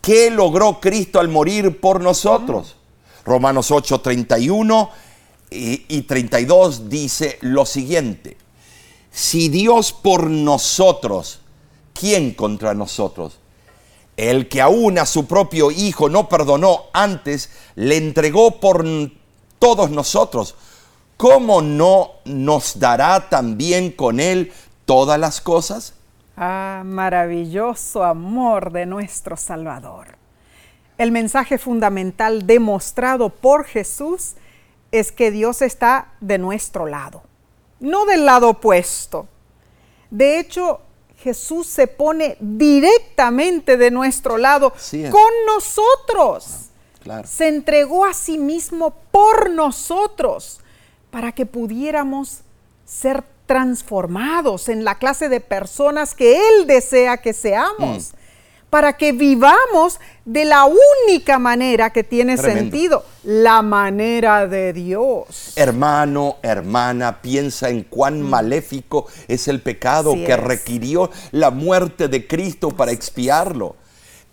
[0.03, 2.77] ¿qué logró Cristo al morir por nosotros?
[3.25, 4.91] Romanos 8, 31
[5.51, 8.37] y, y 32 dice lo siguiente.
[9.11, 11.41] Si Dios por nosotros,
[11.95, 13.39] ¿quién contra nosotros?
[14.17, 18.85] El que aún a su propio Hijo no perdonó antes, le entregó por
[19.59, 20.55] todos nosotros.
[21.17, 24.53] ¿Cómo no nos dará también con Él
[24.85, 25.95] todas las cosas?
[26.37, 30.17] Ah, maravilloso amor de nuestro Salvador.
[30.99, 34.35] El mensaje fundamental demostrado por Jesús
[34.93, 37.23] es que Dios está de nuestro lado,
[37.81, 39.27] no del lado opuesto.
[40.11, 40.81] De hecho,
[41.19, 44.73] Jesús se pone directamente de nuestro lado
[45.11, 46.71] con nosotros.
[47.09, 50.61] Ah, se entregó a sí mismo por nosotros
[51.11, 52.43] para que pudiéramos
[52.85, 58.17] ser transformados en la clase de personas que Él desea que seamos, mm.
[58.71, 65.53] para que vivamos de la única manera que tiene sentido, la manera de Dios.
[65.57, 68.27] Hermano, hermana, piensa en cuán mm.
[68.27, 73.77] maléfico es el pecado que requirió la muerte de Cristo para expiarlo.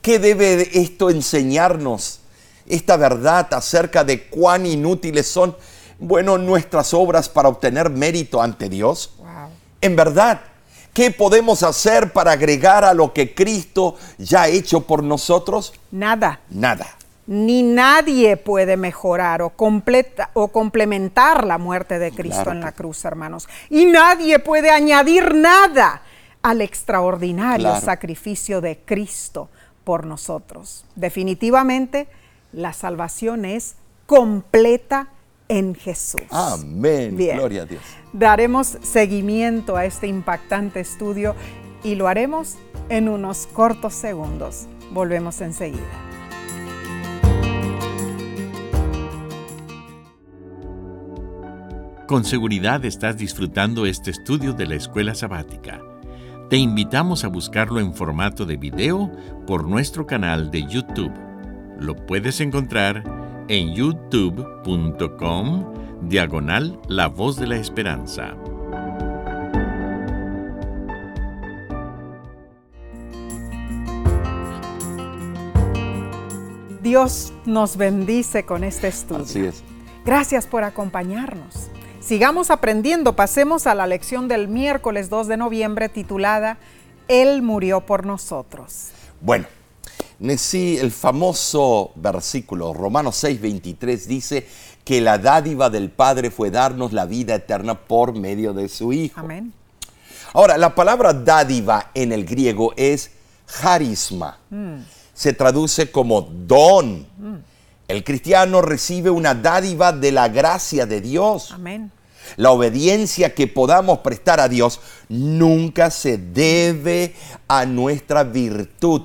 [0.01, 2.22] ¿Qué debe esto enseñarnos?
[2.65, 5.57] Esta verdad acerca de cuán inútiles son
[5.99, 9.13] bueno, nuestras obras para obtener mérito ante Dios?
[9.81, 10.41] En verdad,
[10.93, 15.73] ¿qué podemos hacer para agregar a lo que Cristo ya ha hecho por nosotros?
[15.91, 16.41] Nada.
[16.49, 16.87] Nada.
[17.27, 23.05] Ni nadie puede mejorar o, completa, o complementar la muerte de Cristo en la cruz,
[23.05, 23.47] hermanos.
[23.69, 26.01] Y nadie puede añadir nada
[26.41, 29.49] al extraordinario sacrificio de Cristo
[29.83, 30.85] por nosotros.
[30.95, 32.07] Definitivamente,
[32.51, 33.75] la salvación es
[34.07, 35.09] completa
[35.49, 36.21] en Jesús.
[36.29, 37.17] Amén.
[37.17, 37.81] Gloria a Dios.
[38.13, 41.35] Daremos seguimiento a este impactante estudio
[41.83, 42.55] y lo haremos
[42.87, 44.67] en unos cortos segundos.
[44.91, 46.09] Volvemos enseguida.
[52.07, 55.79] Con seguridad estás disfrutando este estudio de la escuela sabática.
[56.49, 59.11] Te invitamos a buscarlo en formato de video
[59.45, 61.13] por nuestro canal de YouTube.
[61.79, 63.03] Lo puedes encontrar
[63.49, 65.73] en youtube.com
[66.03, 68.35] diagonal La Voz de la Esperanza.
[76.83, 79.23] Dios nos bendice con este estudio.
[79.23, 79.63] Así es.
[80.05, 81.71] Gracias por acompañarnos.
[81.99, 83.15] Sigamos aprendiendo.
[83.15, 86.59] Pasemos a la lección del miércoles 2 de noviembre titulada
[87.07, 88.91] Él murió por nosotros.
[89.21, 89.47] Bueno,
[90.20, 94.47] Nesí, el famoso versículo Romanos 6, 23 dice
[94.84, 99.20] que la dádiva del Padre fue darnos la vida eterna por medio de su Hijo.
[99.22, 99.53] Amén.
[100.34, 103.11] Ahora, la palabra dádiva en el griego es
[103.47, 104.38] charisma.
[104.49, 104.80] Mm.
[105.13, 107.07] Se traduce como don.
[107.17, 107.36] Mm.
[107.88, 111.51] El cristiano recibe una dádiva de la gracia de Dios.
[111.53, 111.91] Amén.
[112.36, 117.15] La obediencia que podamos prestar a Dios nunca se debe
[117.47, 119.03] a nuestra virtud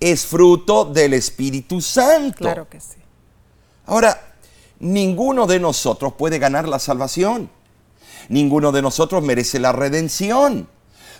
[0.00, 2.38] es fruto del Espíritu Santo.
[2.38, 2.98] Claro que sí.
[3.86, 4.34] Ahora,
[4.80, 7.50] ninguno de nosotros puede ganar la salvación.
[8.28, 10.68] Ninguno de nosotros merece la redención.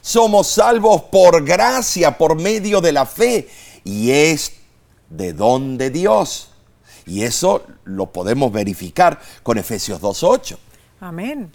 [0.01, 3.49] Somos salvos por gracia, por medio de la fe.
[3.85, 4.53] Y es
[5.09, 6.51] de don de Dios.
[7.07, 10.59] Y eso lo podemos verificar con Efesios 2.8.
[11.01, 11.51] Amén.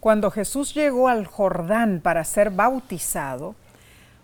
[0.00, 3.54] Cuando Jesús llegó al Jordán para ser bautizado,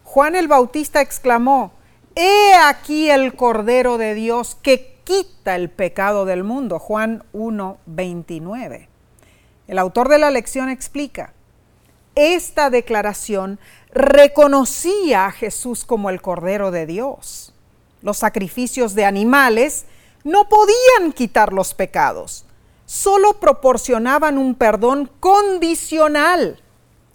[0.05, 1.72] Juan el Bautista exclamó,
[2.21, 6.81] He aquí el Cordero de Dios que quita el pecado del mundo.
[6.81, 8.89] Juan 1, 29.
[9.69, 11.33] El autor de la lección explica,
[12.16, 13.61] esta declaración
[13.93, 17.55] reconocía a Jesús como el Cordero de Dios.
[18.03, 19.85] Los sacrificios de animales
[20.25, 22.47] no podían quitar los pecados,
[22.85, 26.61] solo proporcionaban un perdón condicional,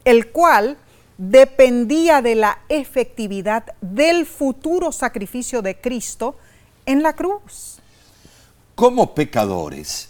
[0.06, 0.78] el cual
[1.18, 6.36] dependía de la efectividad del futuro sacrificio de Cristo
[6.86, 7.78] en la cruz.
[8.76, 10.10] Como pecadores,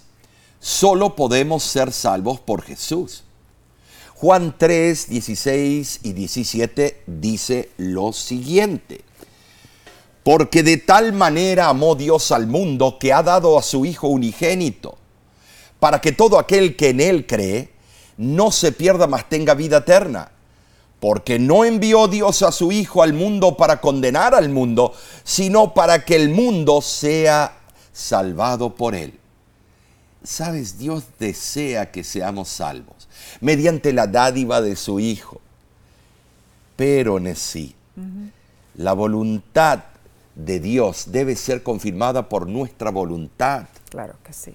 [0.60, 3.24] solo podemos ser salvos por Jesús.
[4.16, 9.02] Juan 3, 16 y 17 dice lo siguiente.
[10.24, 14.98] Porque de tal manera amó Dios al mundo que ha dado a su Hijo unigénito,
[15.82, 17.72] para que todo aquel que en Él cree
[18.16, 20.32] no se pierda, mas tenga vida eterna
[21.04, 24.94] porque no envió Dios a su Hijo al mundo para condenar al mundo,
[25.26, 27.58] sino para que el mundo sea
[27.92, 29.20] salvado por él.
[30.24, 33.10] Sabes, Dios desea que seamos salvos
[33.42, 35.42] mediante la dádiva de su Hijo.
[36.78, 37.76] Pero, sí,
[38.76, 39.84] la voluntad
[40.36, 43.66] de Dios debe ser confirmada por nuestra voluntad.
[43.90, 44.54] Claro que sí.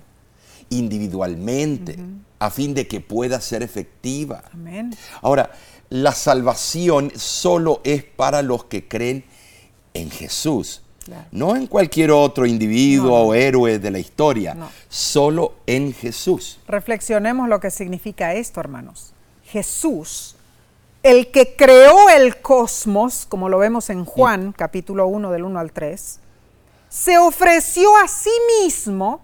[0.70, 1.98] Individualmente,
[2.38, 4.44] a fin de que pueda ser efectiva.
[4.52, 4.96] Amén.
[5.20, 5.50] Ahora,
[5.90, 9.24] la salvación solo es para los que creen
[9.94, 10.82] en Jesús.
[11.30, 14.56] No en cualquier otro individuo o héroe de la historia,
[14.90, 16.60] solo en Jesús.
[16.68, 19.14] Reflexionemos lo que significa esto, hermanos.
[19.44, 20.36] Jesús,
[21.02, 25.72] el que creó el cosmos, como lo vemos en Juan capítulo 1 del 1 al
[25.72, 26.20] 3,
[26.90, 28.32] se ofreció a sí
[28.62, 29.22] mismo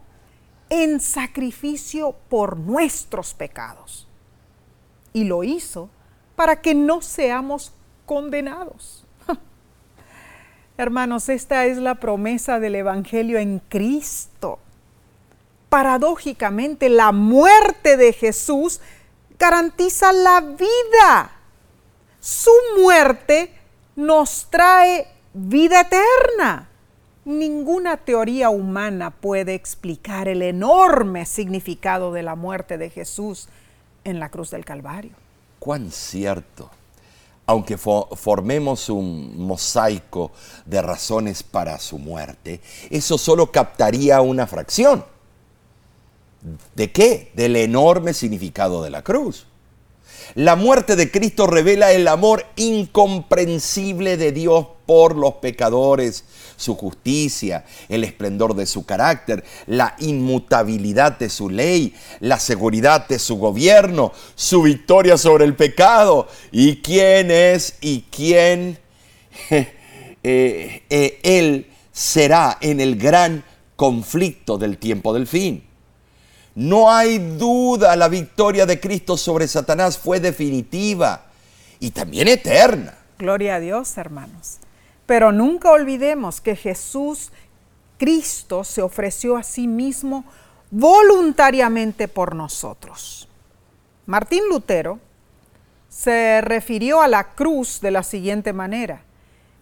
[0.71, 4.09] en sacrificio por nuestros pecados.
[5.12, 5.91] Y lo hizo
[6.37, 7.72] para que no seamos
[8.07, 9.05] condenados.
[10.76, 14.59] Hermanos, esta es la promesa del Evangelio en Cristo.
[15.68, 18.80] Paradójicamente, la muerte de Jesús
[19.39, 21.32] garantiza la vida.
[22.20, 23.53] Su muerte
[23.97, 26.68] nos trae vida eterna.
[27.24, 33.49] Ninguna teoría humana puede explicar el enorme significado de la muerte de Jesús
[34.05, 35.24] en la cruz del Calvario.
[35.65, 36.71] Cuán cierto
[37.47, 40.33] aunque formemos un mosaico
[40.67, 42.61] de razones para su muerte,
[42.91, 45.05] eso solo captaría una fracción.
[46.75, 47.33] ¿De qué?
[47.35, 49.47] Del enorme significado de la cruz.
[50.35, 56.25] La muerte de Cristo revela el amor incomprensible de Dios por los pecadores,
[56.57, 63.18] su justicia, el esplendor de su carácter, la inmutabilidad de su ley, la seguridad de
[63.18, 68.79] su gobierno, su victoria sobre el pecado y quién es y quién
[69.51, 69.68] eh,
[70.22, 73.45] eh, Él será en el gran
[73.77, 75.74] conflicto del tiempo del fin.
[76.55, 81.24] No hay duda, la victoria de Cristo sobre Satanás fue definitiva
[81.80, 82.94] y también eterna.
[83.18, 84.59] Gloria a Dios, hermanos.
[85.07, 87.32] Pero nunca olvidemos que Jesús,
[87.98, 90.24] Cristo, se ofreció a sí mismo
[90.70, 93.28] voluntariamente por nosotros.
[94.07, 95.00] Martín Lutero
[95.88, 99.02] se refirió a la cruz de la siguiente manera.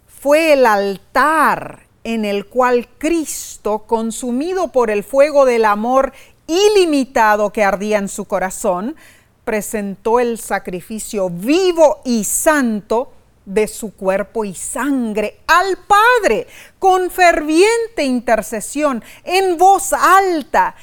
[0.06, 6.12] Fue el altar en el cual Cristo, consumido por el fuego del amor
[6.46, 8.96] ilimitado que ardía en su corazón,
[9.44, 13.12] presentó el sacrificio vivo y santo
[13.44, 16.46] de su cuerpo y sangre al Padre,
[16.78, 20.76] con ferviente intercesión, en voz alta,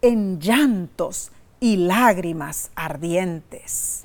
[0.00, 4.04] en llantos y lágrimas ardientes.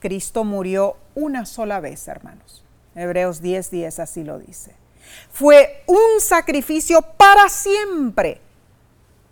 [0.00, 2.64] Cristo murió una sola vez, hermanos.
[2.94, 4.74] Hebreos 10:10 10 así lo dice.
[5.30, 8.40] Fue un sacrificio para siempre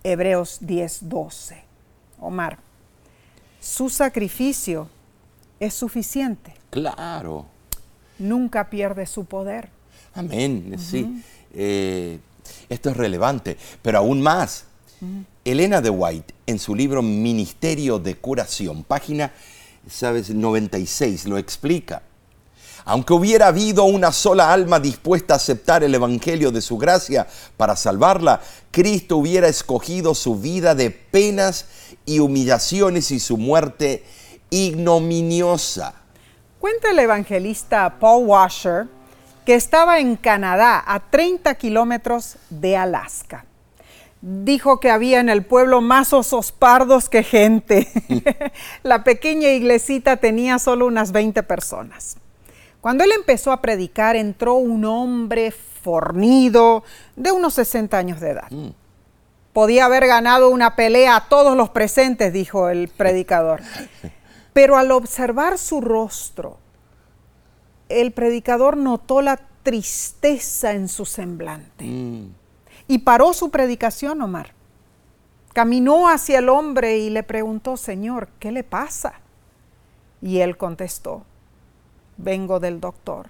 [0.03, 1.63] Hebreos 10:12.
[2.21, 2.59] Omar,
[3.61, 4.89] su sacrificio
[5.61, 6.55] es suficiente.
[6.71, 7.47] Claro.
[8.19, 9.71] Nunca pierde su poder.
[10.15, 11.23] Amén, sí.
[11.55, 12.19] Eh,
[12.69, 14.65] esto es relevante, pero aún más.
[15.45, 19.33] Elena de White, en su libro Ministerio de Curación, página,
[19.89, 22.03] sabes, 96, lo explica.
[22.89, 27.27] Aunque hubiera habido una sola alma dispuesta a aceptar el Evangelio de su gracia
[27.59, 31.67] para salvarla, Cristo hubiera escogido su vida de penas
[32.07, 34.07] y humillaciones y su muerte
[34.49, 35.97] ignominiosa.
[36.61, 38.87] Cuenta el evangelista Paul Washer
[39.45, 43.45] que estaba en Canadá, a 30 kilómetros de Alaska.
[44.23, 47.87] Dijo que había en el pueblo más osos pardos que gente.
[48.83, 52.17] La pequeña iglesita tenía solo unas 20 personas.
[52.81, 56.85] Cuando él empezó a predicar, entró un hombre fornido
[57.17, 58.51] de unos 60 años de edad.
[58.51, 58.69] Mm.
[59.53, 63.61] Podía haber ganado una pelea a todos los presentes, dijo el predicador.
[64.53, 66.59] Pero al observar su rostro,
[67.89, 71.85] el predicador notó la tristeza en su semblante.
[71.85, 72.33] Mm.
[72.87, 74.55] Y paró su predicación, Omar.
[75.53, 79.15] Caminó hacia el hombre y le preguntó, Señor, ¿qué le pasa?
[80.23, 81.25] Y él contestó,
[82.19, 83.29] vengo del doctor.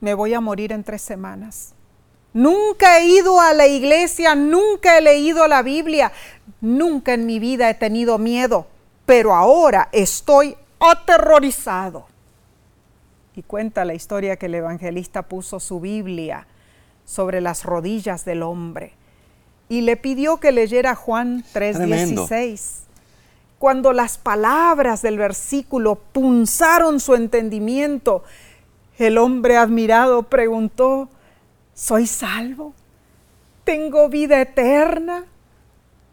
[0.00, 1.74] Me voy a morir en tres semanas.
[2.34, 6.12] Nunca he ido a la iglesia, nunca he leído la Biblia,
[6.60, 8.66] nunca en mi vida he tenido miedo,
[9.06, 12.06] pero ahora estoy aterrorizado.
[13.34, 16.46] Y cuenta la historia que el evangelista puso su Biblia
[17.04, 18.92] sobre las rodillas del hombre
[19.68, 22.87] y le pidió que leyera Juan 3:16
[23.58, 28.22] cuando las palabras del versículo punzaron su entendimiento,
[28.98, 31.08] el hombre admirado preguntó,
[31.74, 32.74] ¿soy salvo?
[33.64, 35.24] ¿Tengo vida eterna?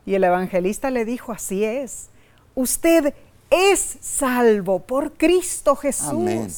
[0.06, 2.10] Y el evangelista le dijo, así es,
[2.54, 3.14] usted
[3.50, 6.10] es salvo por Cristo Jesús.
[6.10, 6.52] Amén.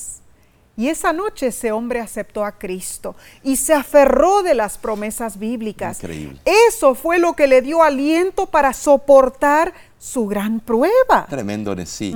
[0.77, 5.97] Y esa noche ese hombre aceptó a Cristo y se aferró de las promesas bíblicas.
[5.97, 6.39] Increíble.
[6.69, 11.25] Eso fue lo que le dio aliento para soportar su gran prueba.
[11.27, 12.15] Tremendo, sí.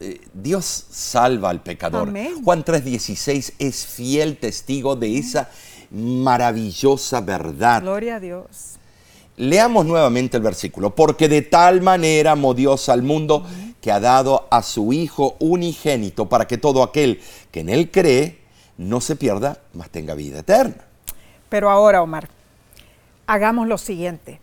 [0.00, 2.08] Eh, Dios salva al pecador.
[2.08, 2.42] Amén.
[2.42, 5.48] Juan 3:16 es fiel testigo de esa
[5.92, 7.80] maravillosa verdad.
[7.80, 8.74] Gloria a Dios.
[9.36, 10.94] Leamos nuevamente el versículo.
[10.94, 13.46] Porque de tal manera amó Dios al mundo
[13.84, 17.20] que ha dado a su Hijo unigénito para que todo aquel
[17.50, 18.40] que en Él cree
[18.78, 20.86] no se pierda, mas tenga vida eterna.
[21.50, 22.30] Pero ahora, Omar,
[23.26, 24.40] hagamos lo siguiente.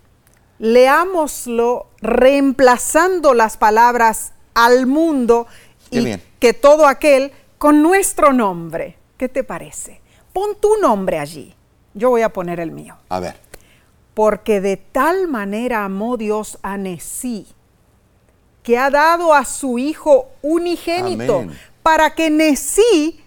[0.60, 5.48] Leámoslo reemplazando las palabras al mundo
[5.90, 8.96] y que todo aquel con nuestro nombre.
[9.18, 10.02] ¿Qué te parece?
[10.34, 11.56] Pon tu nombre allí.
[11.96, 12.96] Yo voy a poner el mío.
[13.10, 13.38] A ver,
[14.14, 17.48] Porque de tal manera amó Dios a Nesí,
[18.64, 21.58] que ha dado a su Hijo unigénito, Amén.
[21.82, 23.20] para que Nesí,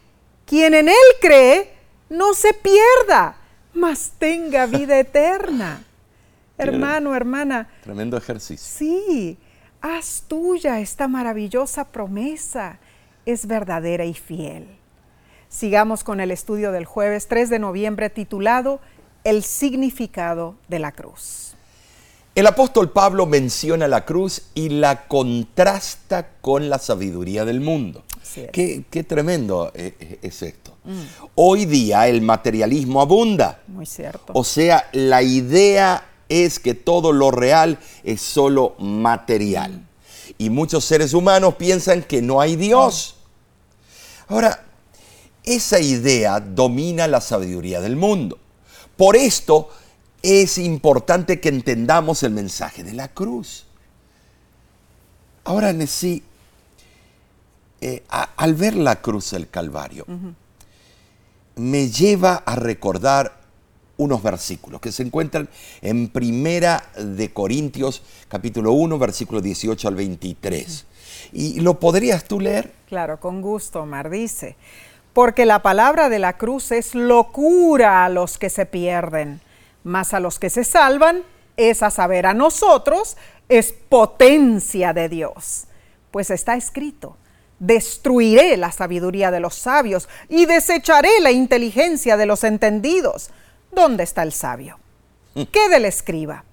[0.46, 1.72] quien en él cree,
[2.08, 3.36] no se pierda,
[3.72, 5.82] mas tenga vida eterna.
[6.58, 8.64] Hermano, hermana, tremendo ejercicio.
[8.64, 9.36] sí,
[9.80, 12.78] haz tuya esta maravillosa promesa,
[13.26, 14.68] es verdadera y fiel.
[15.48, 18.80] Sigamos con el estudio del jueves 3 de noviembre titulado
[19.24, 21.43] El significado de la cruz.
[22.34, 28.02] El apóstol Pablo menciona la cruz y la contrasta con la sabiduría del mundo.
[28.34, 28.50] Es.
[28.50, 30.76] Qué, qué tremendo eh, eh, es esto.
[31.36, 33.60] Hoy día el materialismo abunda.
[33.68, 34.32] Muy cierto.
[34.34, 39.86] O sea, la idea es que todo lo real es solo material.
[40.36, 43.14] Y muchos seres humanos piensan que no hay Dios.
[44.26, 44.64] Ahora,
[45.44, 48.38] esa idea domina la sabiduría del mundo.
[48.96, 49.68] Por esto
[50.24, 53.66] es importante que entendamos el mensaje de la cruz.
[55.44, 56.22] Ahora, Nesí,
[57.82, 60.06] eh, a- al ver la cruz del Calvario,
[61.56, 63.38] me lleva a recordar
[63.98, 65.48] unos versículos que se encuentran
[65.82, 70.86] en Primera de Corintios, capítulo 1, versículo 18 al 23.
[71.32, 72.72] ¿Y lo podrías tú leer?
[72.88, 74.56] Claro, con gusto, Omar dice,
[75.12, 79.40] porque la palabra de la cruz es locura a los que se pierden,
[79.84, 81.22] mas a los que se salvan,
[81.56, 83.16] es a saber, a nosotros,
[83.48, 85.66] es potencia de Dios.
[86.10, 87.16] Pues está escrito,
[87.58, 93.30] destruiré la sabiduría de los sabios y desecharé la inteligencia de los entendidos.
[93.70, 94.78] ¿Dónde está el sabio?
[95.34, 96.44] ¿Qué del escriba?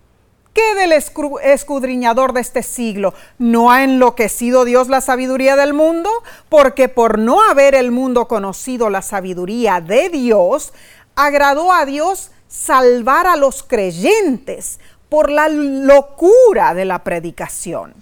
[0.53, 3.13] ¿Qué del escudriñador de este siglo?
[3.37, 6.09] ¿No ha enloquecido Dios la sabiduría del mundo?
[6.49, 10.73] Porque por no haber el mundo conocido la sabiduría de Dios,
[11.15, 14.79] agradó a Dios salvar a los creyentes
[15.09, 17.93] por la locura de la predicación.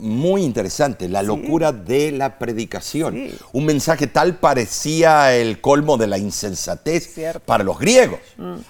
[0.00, 3.14] Muy interesante, la locura de la predicación.
[3.14, 3.34] Sí.
[3.52, 7.38] Un mensaje tal parecía el colmo de la insensatez Cierto.
[7.40, 7.46] Mm.
[7.46, 8.18] para los griegos,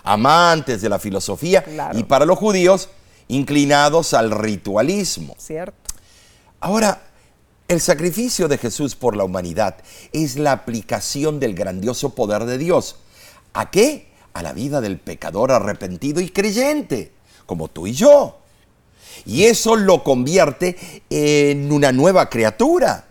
[0.05, 1.99] amantes de la filosofía, Claro.
[1.99, 2.91] y para los judíos,
[3.29, 5.35] inclinados al ritualismo.
[5.39, 5.75] ¿Cierto?
[6.61, 7.01] Ahora,
[7.67, 9.77] el sacrificio de Jesús por la humanidad
[10.13, 12.97] es la aplicación del grandioso poder de Dios.
[13.55, 14.10] ¿A qué?
[14.33, 17.13] A la vida del pecador arrepentido y creyente,
[17.47, 18.39] como tú y yo.
[19.27, 20.77] Y eso lo convierte
[21.11, 23.07] en una nueva criatura.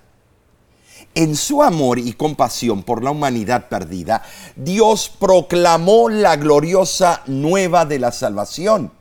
[1.16, 4.24] En su amor y compasión por la humanidad perdida,
[4.56, 8.92] Dios proclamó la gloriosa nueva de la salvación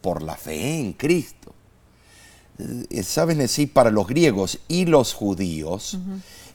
[0.00, 1.52] por la fe en Cristo.
[2.90, 5.98] Eh, Saben decir, para los griegos y los judíos,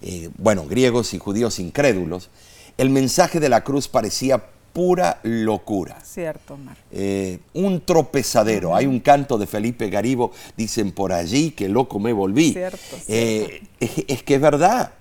[0.01, 2.29] eh, bueno, griegos y judíos incrédulos,
[2.77, 4.45] el mensaje de la cruz parecía
[4.76, 5.97] pura locura.
[6.03, 6.76] Cierto, Omar.
[6.91, 8.76] Eh, un tropezadero.
[8.76, 12.51] Hay un canto de Felipe Garibo, dicen por allí que loco me volví.
[12.51, 14.91] Cierto, Eh, es, es que es verdad.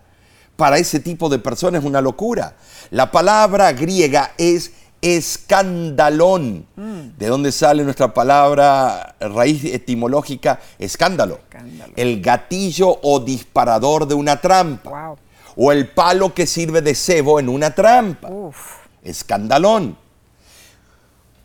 [0.55, 2.55] Para ese tipo de personas es una locura.
[2.93, 4.71] La palabra griega es
[5.03, 7.19] escandalón, Mm.
[7.19, 11.41] de donde sale nuestra palabra raíz etimológica escándalo.
[11.51, 11.93] Escándalo.
[11.97, 14.91] El gatillo o disparador de una trampa.
[15.09, 15.17] Wow.
[15.57, 18.57] O el palo que sirve de cebo en una trampa Uf.
[19.05, 19.97] Escandalón,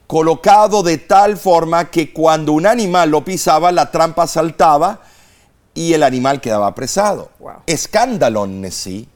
[0.08, 5.02] colocado de tal forma que cuando un animal lo pisaba, la trampa saltaba
[5.74, 7.30] y el animal quedaba apresado.
[7.40, 7.62] Wow.
[7.68, 9.08] Escandalón, sí,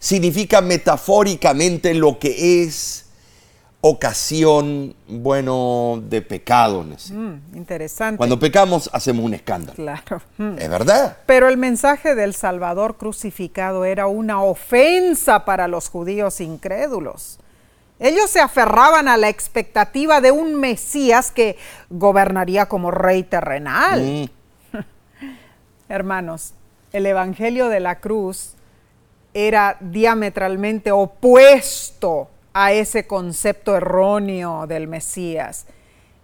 [0.00, 3.06] significa metafóricamente lo que es
[3.88, 6.82] ocasión, bueno, de pecado.
[6.82, 8.16] Mm, interesante.
[8.16, 9.76] Cuando pecamos, hacemos un escándalo.
[9.76, 10.22] Claro.
[10.38, 10.58] Mm.
[10.58, 11.18] Es verdad.
[11.26, 17.38] Pero el mensaje del Salvador crucificado era una ofensa para los judíos incrédulos.
[17.98, 21.56] Ellos se aferraban a la expectativa de un Mesías que
[21.88, 24.02] gobernaría como rey terrenal.
[24.72, 24.78] Mm.
[25.88, 26.52] Hermanos,
[26.92, 28.54] el Evangelio de la Cruz
[29.32, 35.66] era diametralmente opuesto a ese concepto erróneo del Mesías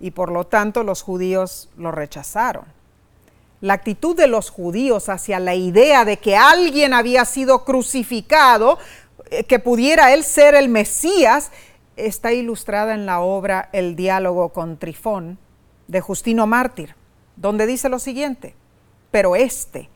[0.01, 2.65] y por lo tanto los judíos lo rechazaron.
[3.61, 8.79] La actitud de los judíos hacia la idea de que alguien había sido crucificado,
[9.49, 11.51] que pudiera él ser el Mesías,
[11.97, 15.39] está ilustrada en la obra El diálogo con Trifón
[15.89, 16.95] de Justino Mártir,
[17.37, 18.55] donde dice lo siguiente,
[19.11, 19.89] pero este,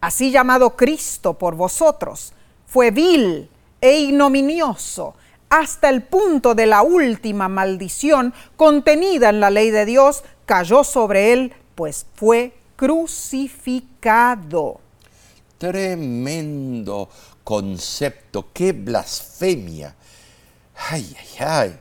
[0.00, 2.32] así llamado Cristo por vosotros,
[2.66, 5.14] fue vil e ignominioso
[5.50, 11.34] hasta el punto de la última maldición contenida en la ley de Dios, cayó sobre
[11.34, 14.80] él, pues fue crucificado.
[15.58, 17.10] Tremendo
[17.44, 19.94] concepto, qué blasfemia.
[20.90, 21.78] Ay, ay, ay.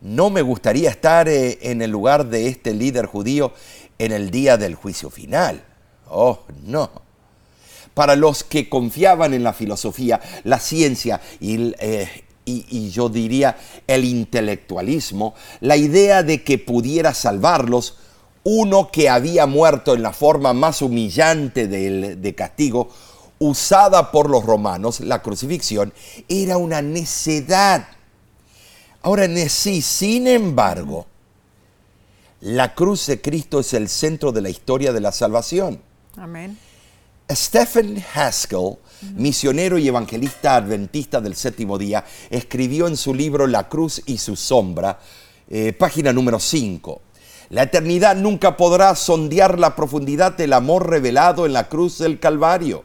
[0.00, 3.52] No me gustaría estar eh, en el lugar de este líder judío
[3.98, 5.62] en el día del juicio final.
[6.08, 6.90] Oh, no.
[7.94, 12.08] Para los que confiaban en la filosofía, la ciencia y, eh,
[12.44, 17.98] y, yo diría el intelectualismo, la idea de que pudiera salvarlos
[18.42, 22.88] uno que había muerto en la forma más humillante de, castigo,
[23.40, 25.92] usada por los romanos, la crucifixión,
[26.28, 27.88] era una necedad.
[29.02, 31.06] Ahora, sí, sin embargo,
[32.40, 35.82] la cruz de Cristo es el centro de la historia de la salvación.
[36.16, 36.56] Amén.
[37.28, 38.78] Stephen Haskell
[39.16, 44.36] misionero y evangelista adventista del séptimo día, escribió en su libro La cruz y su
[44.36, 44.98] sombra,
[45.48, 47.00] eh, página número 5.
[47.50, 52.84] La eternidad nunca podrá sondear la profundidad del amor revelado en la cruz del Calvario.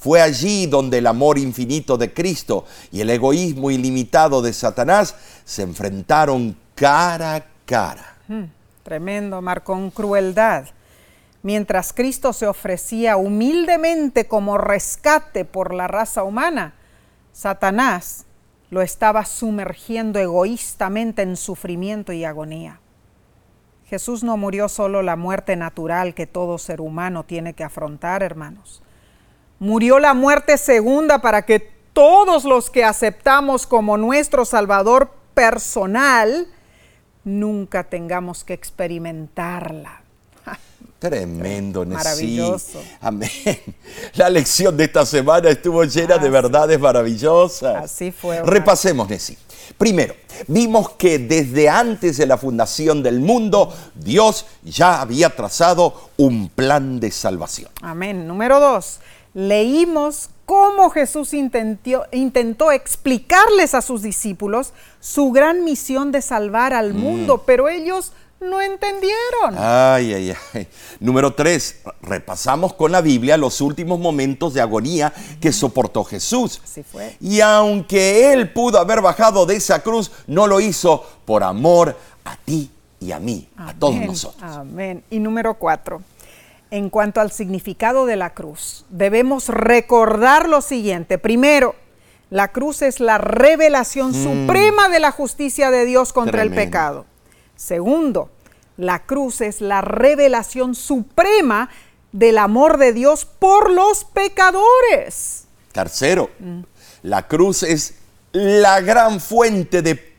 [0.00, 5.62] Fue allí donde el amor infinito de Cristo y el egoísmo ilimitado de Satanás se
[5.62, 8.16] enfrentaron cara a cara.
[8.26, 8.44] Hmm,
[8.82, 10.64] tremendo, Mar, con crueldad
[11.42, 16.74] mientras Cristo se ofrecía humildemente como rescate por la raza humana,
[17.32, 18.26] Satanás
[18.70, 22.80] lo estaba sumergiendo egoístamente en sufrimiento y agonía.
[23.86, 28.82] Jesús no murió solo la muerte natural que todo ser humano tiene que afrontar, hermanos.
[29.60, 31.60] Murió la muerte segunda para que
[31.92, 36.48] todos los que aceptamos como nuestro Salvador personal
[37.24, 40.00] nunca tengamos que experimentarla.
[40.98, 41.84] Tremendo.
[41.84, 42.82] Maravilloso.
[43.02, 43.30] Amén.
[44.14, 47.84] La lección de esta semana estuvo llena de verdades maravillosas.
[47.84, 48.42] Así fue.
[48.42, 49.36] Repasemos, Nesí.
[49.76, 50.14] Primero,
[50.48, 56.98] vimos que desde antes de la fundación del mundo, Dios ya había trazado un plan
[56.98, 57.70] de salvación.
[57.82, 58.26] Amén.
[58.26, 59.00] Número dos,
[59.34, 66.94] leímos cómo Jesús intentó, intentó explicarles a sus discípulos su gran misión de salvar al
[66.94, 66.98] mm.
[66.98, 69.54] mundo, pero ellos no entendieron.
[69.56, 70.68] Ay, ay, ay.
[70.98, 76.60] Número tres, repasamos con la Biblia los últimos momentos de agonía que soportó Jesús.
[76.64, 77.16] Así fue.
[77.20, 82.36] Y aunque Él pudo haber bajado de esa cruz, no lo hizo por amor a
[82.36, 84.42] ti y a mí, a todos nosotros.
[84.42, 85.02] Amén.
[85.10, 86.02] Y número cuatro,
[86.70, 91.18] en cuanto al significado de la cruz, debemos recordar lo siguiente.
[91.18, 91.74] Primero,
[92.30, 94.22] la cruz es la revelación mm.
[94.22, 97.06] suprema de la justicia de Dios contra el pecado.
[97.56, 98.30] Segundo,
[98.76, 101.68] la cruz es la revelación suprema
[102.12, 105.46] del amor de Dios por los pecadores.
[105.72, 106.30] Tercero,
[107.02, 107.94] la cruz es
[108.32, 110.09] la gran fuente de,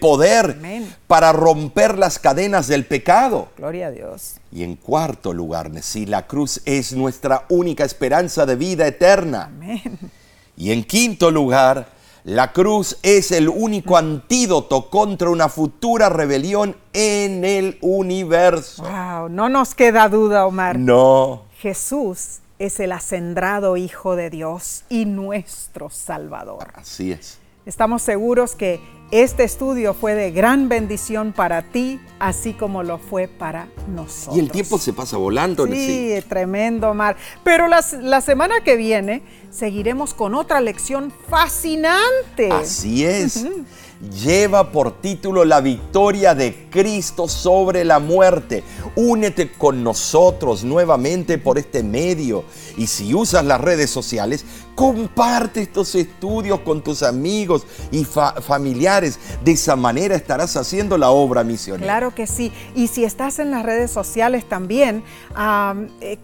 [0.00, 0.58] poder
[1.06, 3.48] para romper las cadenas del pecado.
[3.56, 4.36] Gloria a Dios.
[4.52, 9.44] Y en cuarto lugar, si la cruz es nuestra única esperanza de vida eterna.
[9.44, 9.98] Amén.
[10.56, 11.88] Y en quinto lugar,
[12.24, 18.82] la cruz es el único antídoto contra una futura rebelión en el universo.
[18.82, 20.78] Wow, no nos queda duda, Omar.
[20.78, 21.44] No.
[21.58, 26.72] Jesús es el acendrado Hijo de Dios y nuestro Salvador.
[26.74, 27.38] Así es.
[27.64, 28.80] Estamos seguros que
[29.10, 34.36] este estudio fue de gran bendición para ti, así como lo fue para nosotros.
[34.36, 35.66] Y el tiempo se pasa volando.
[35.66, 37.16] Sí, tremendo, Mar.
[37.42, 42.50] Pero la, la semana que viene seguiremos con otra lección fascinante.
[42.52, 43.44] Así es
[44.00, 48.64] lleva por título La victoria de Cristo sobre la muerte.
[48.96, 52.44] Únete con nosotros nuevamente por este medio.
[52.76, 54.44] Y si usas las redes sociales,
[54.74, 59.18] comparte estos estudios con tus amigos y familiares.
[59.44, 61.84] De esa manera estarás haciendo la obra misionera.
[61.84, 62.52] Claro que sí.
[62.74, 65.04] Y si estás en las redes sociales también,
[66.00, 66.18] eh,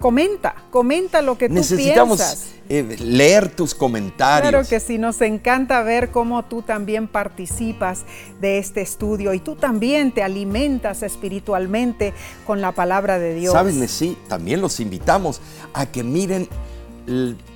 [0.00, 2.46] comenta, comenta lo que tú Necesitamos piensas.
[2.70, 4.48] eh, leer tus comentarios.
[4.50, 8.04] Claro que sí, nos encanta ver cómo tú también participas
[8.40, 12.14] de este estudio y tú también te alimentas espiritualmente
[12.46, 13.52] con la palabra de Dios.
[13.52, 14.16] ¿Sabes, Nesí?
[14.26, 15.42] También los invitamos
[15.74, 16.48] a que miren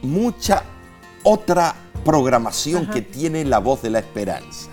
[0.02, 0.64] mucha
[1.22, 1.74] otra
[2.04, 4.68] programación que tiene La Voz de la Esperanza.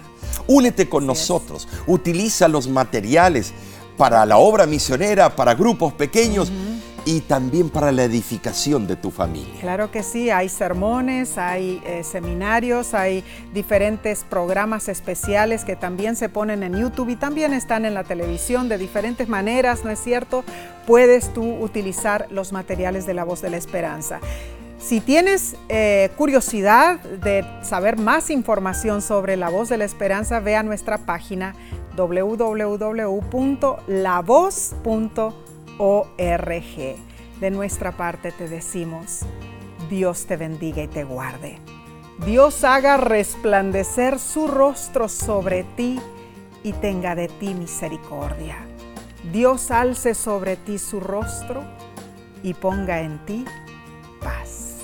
[0.48, 3.54] Únete con nosotros, utiliza los materiales
[3.96, 6.52] para la obra misionera, para grupos pequeños
[7.06, 9.60] y también para la edificación de tu familia.
[9.60, 13.24] Claro que sí, hay sermones, hay eh, seminarios, hay
[13.54, 18.70] diferentes programas especiales que también se ponen en YouTube y también están en la televisión
[18.70, 20.44] de diferentes maneras, ¿no es cierto?
[20.86, 24.20] Puedes tú utilizar los materiales de la voz de la esperanza.
[24.80, 30.56] Si tienes eh, curiosidad de saber más información sobre la voz de la esperanza, ve
[30.56, 31.56] a nuestra página
[35.82, 36.96] www.lavoz.org.
[37.40, 39.22] De nuestra parte te decimos,
[39.90, 41.60] Dios te bendiga y te guarde.
[42.24, 46.00] Dios haga resplandecer su rostro sobre ti
[46.64, 48.58] y tenga de ti misericordia.
[49.34, 51.64] Dios alce sobre ti su rostro
[52.44, 53.44] y ponga en ti
[54.22, 54.78] paz.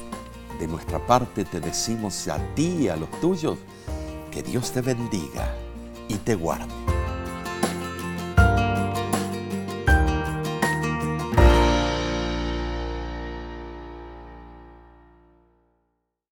[0.60, 3.60] De nuestra parte te decimos a ti y a los tuyos
[4.32, 5.54] que Dios te bendiga
[6.08, 6.74] y te guarde.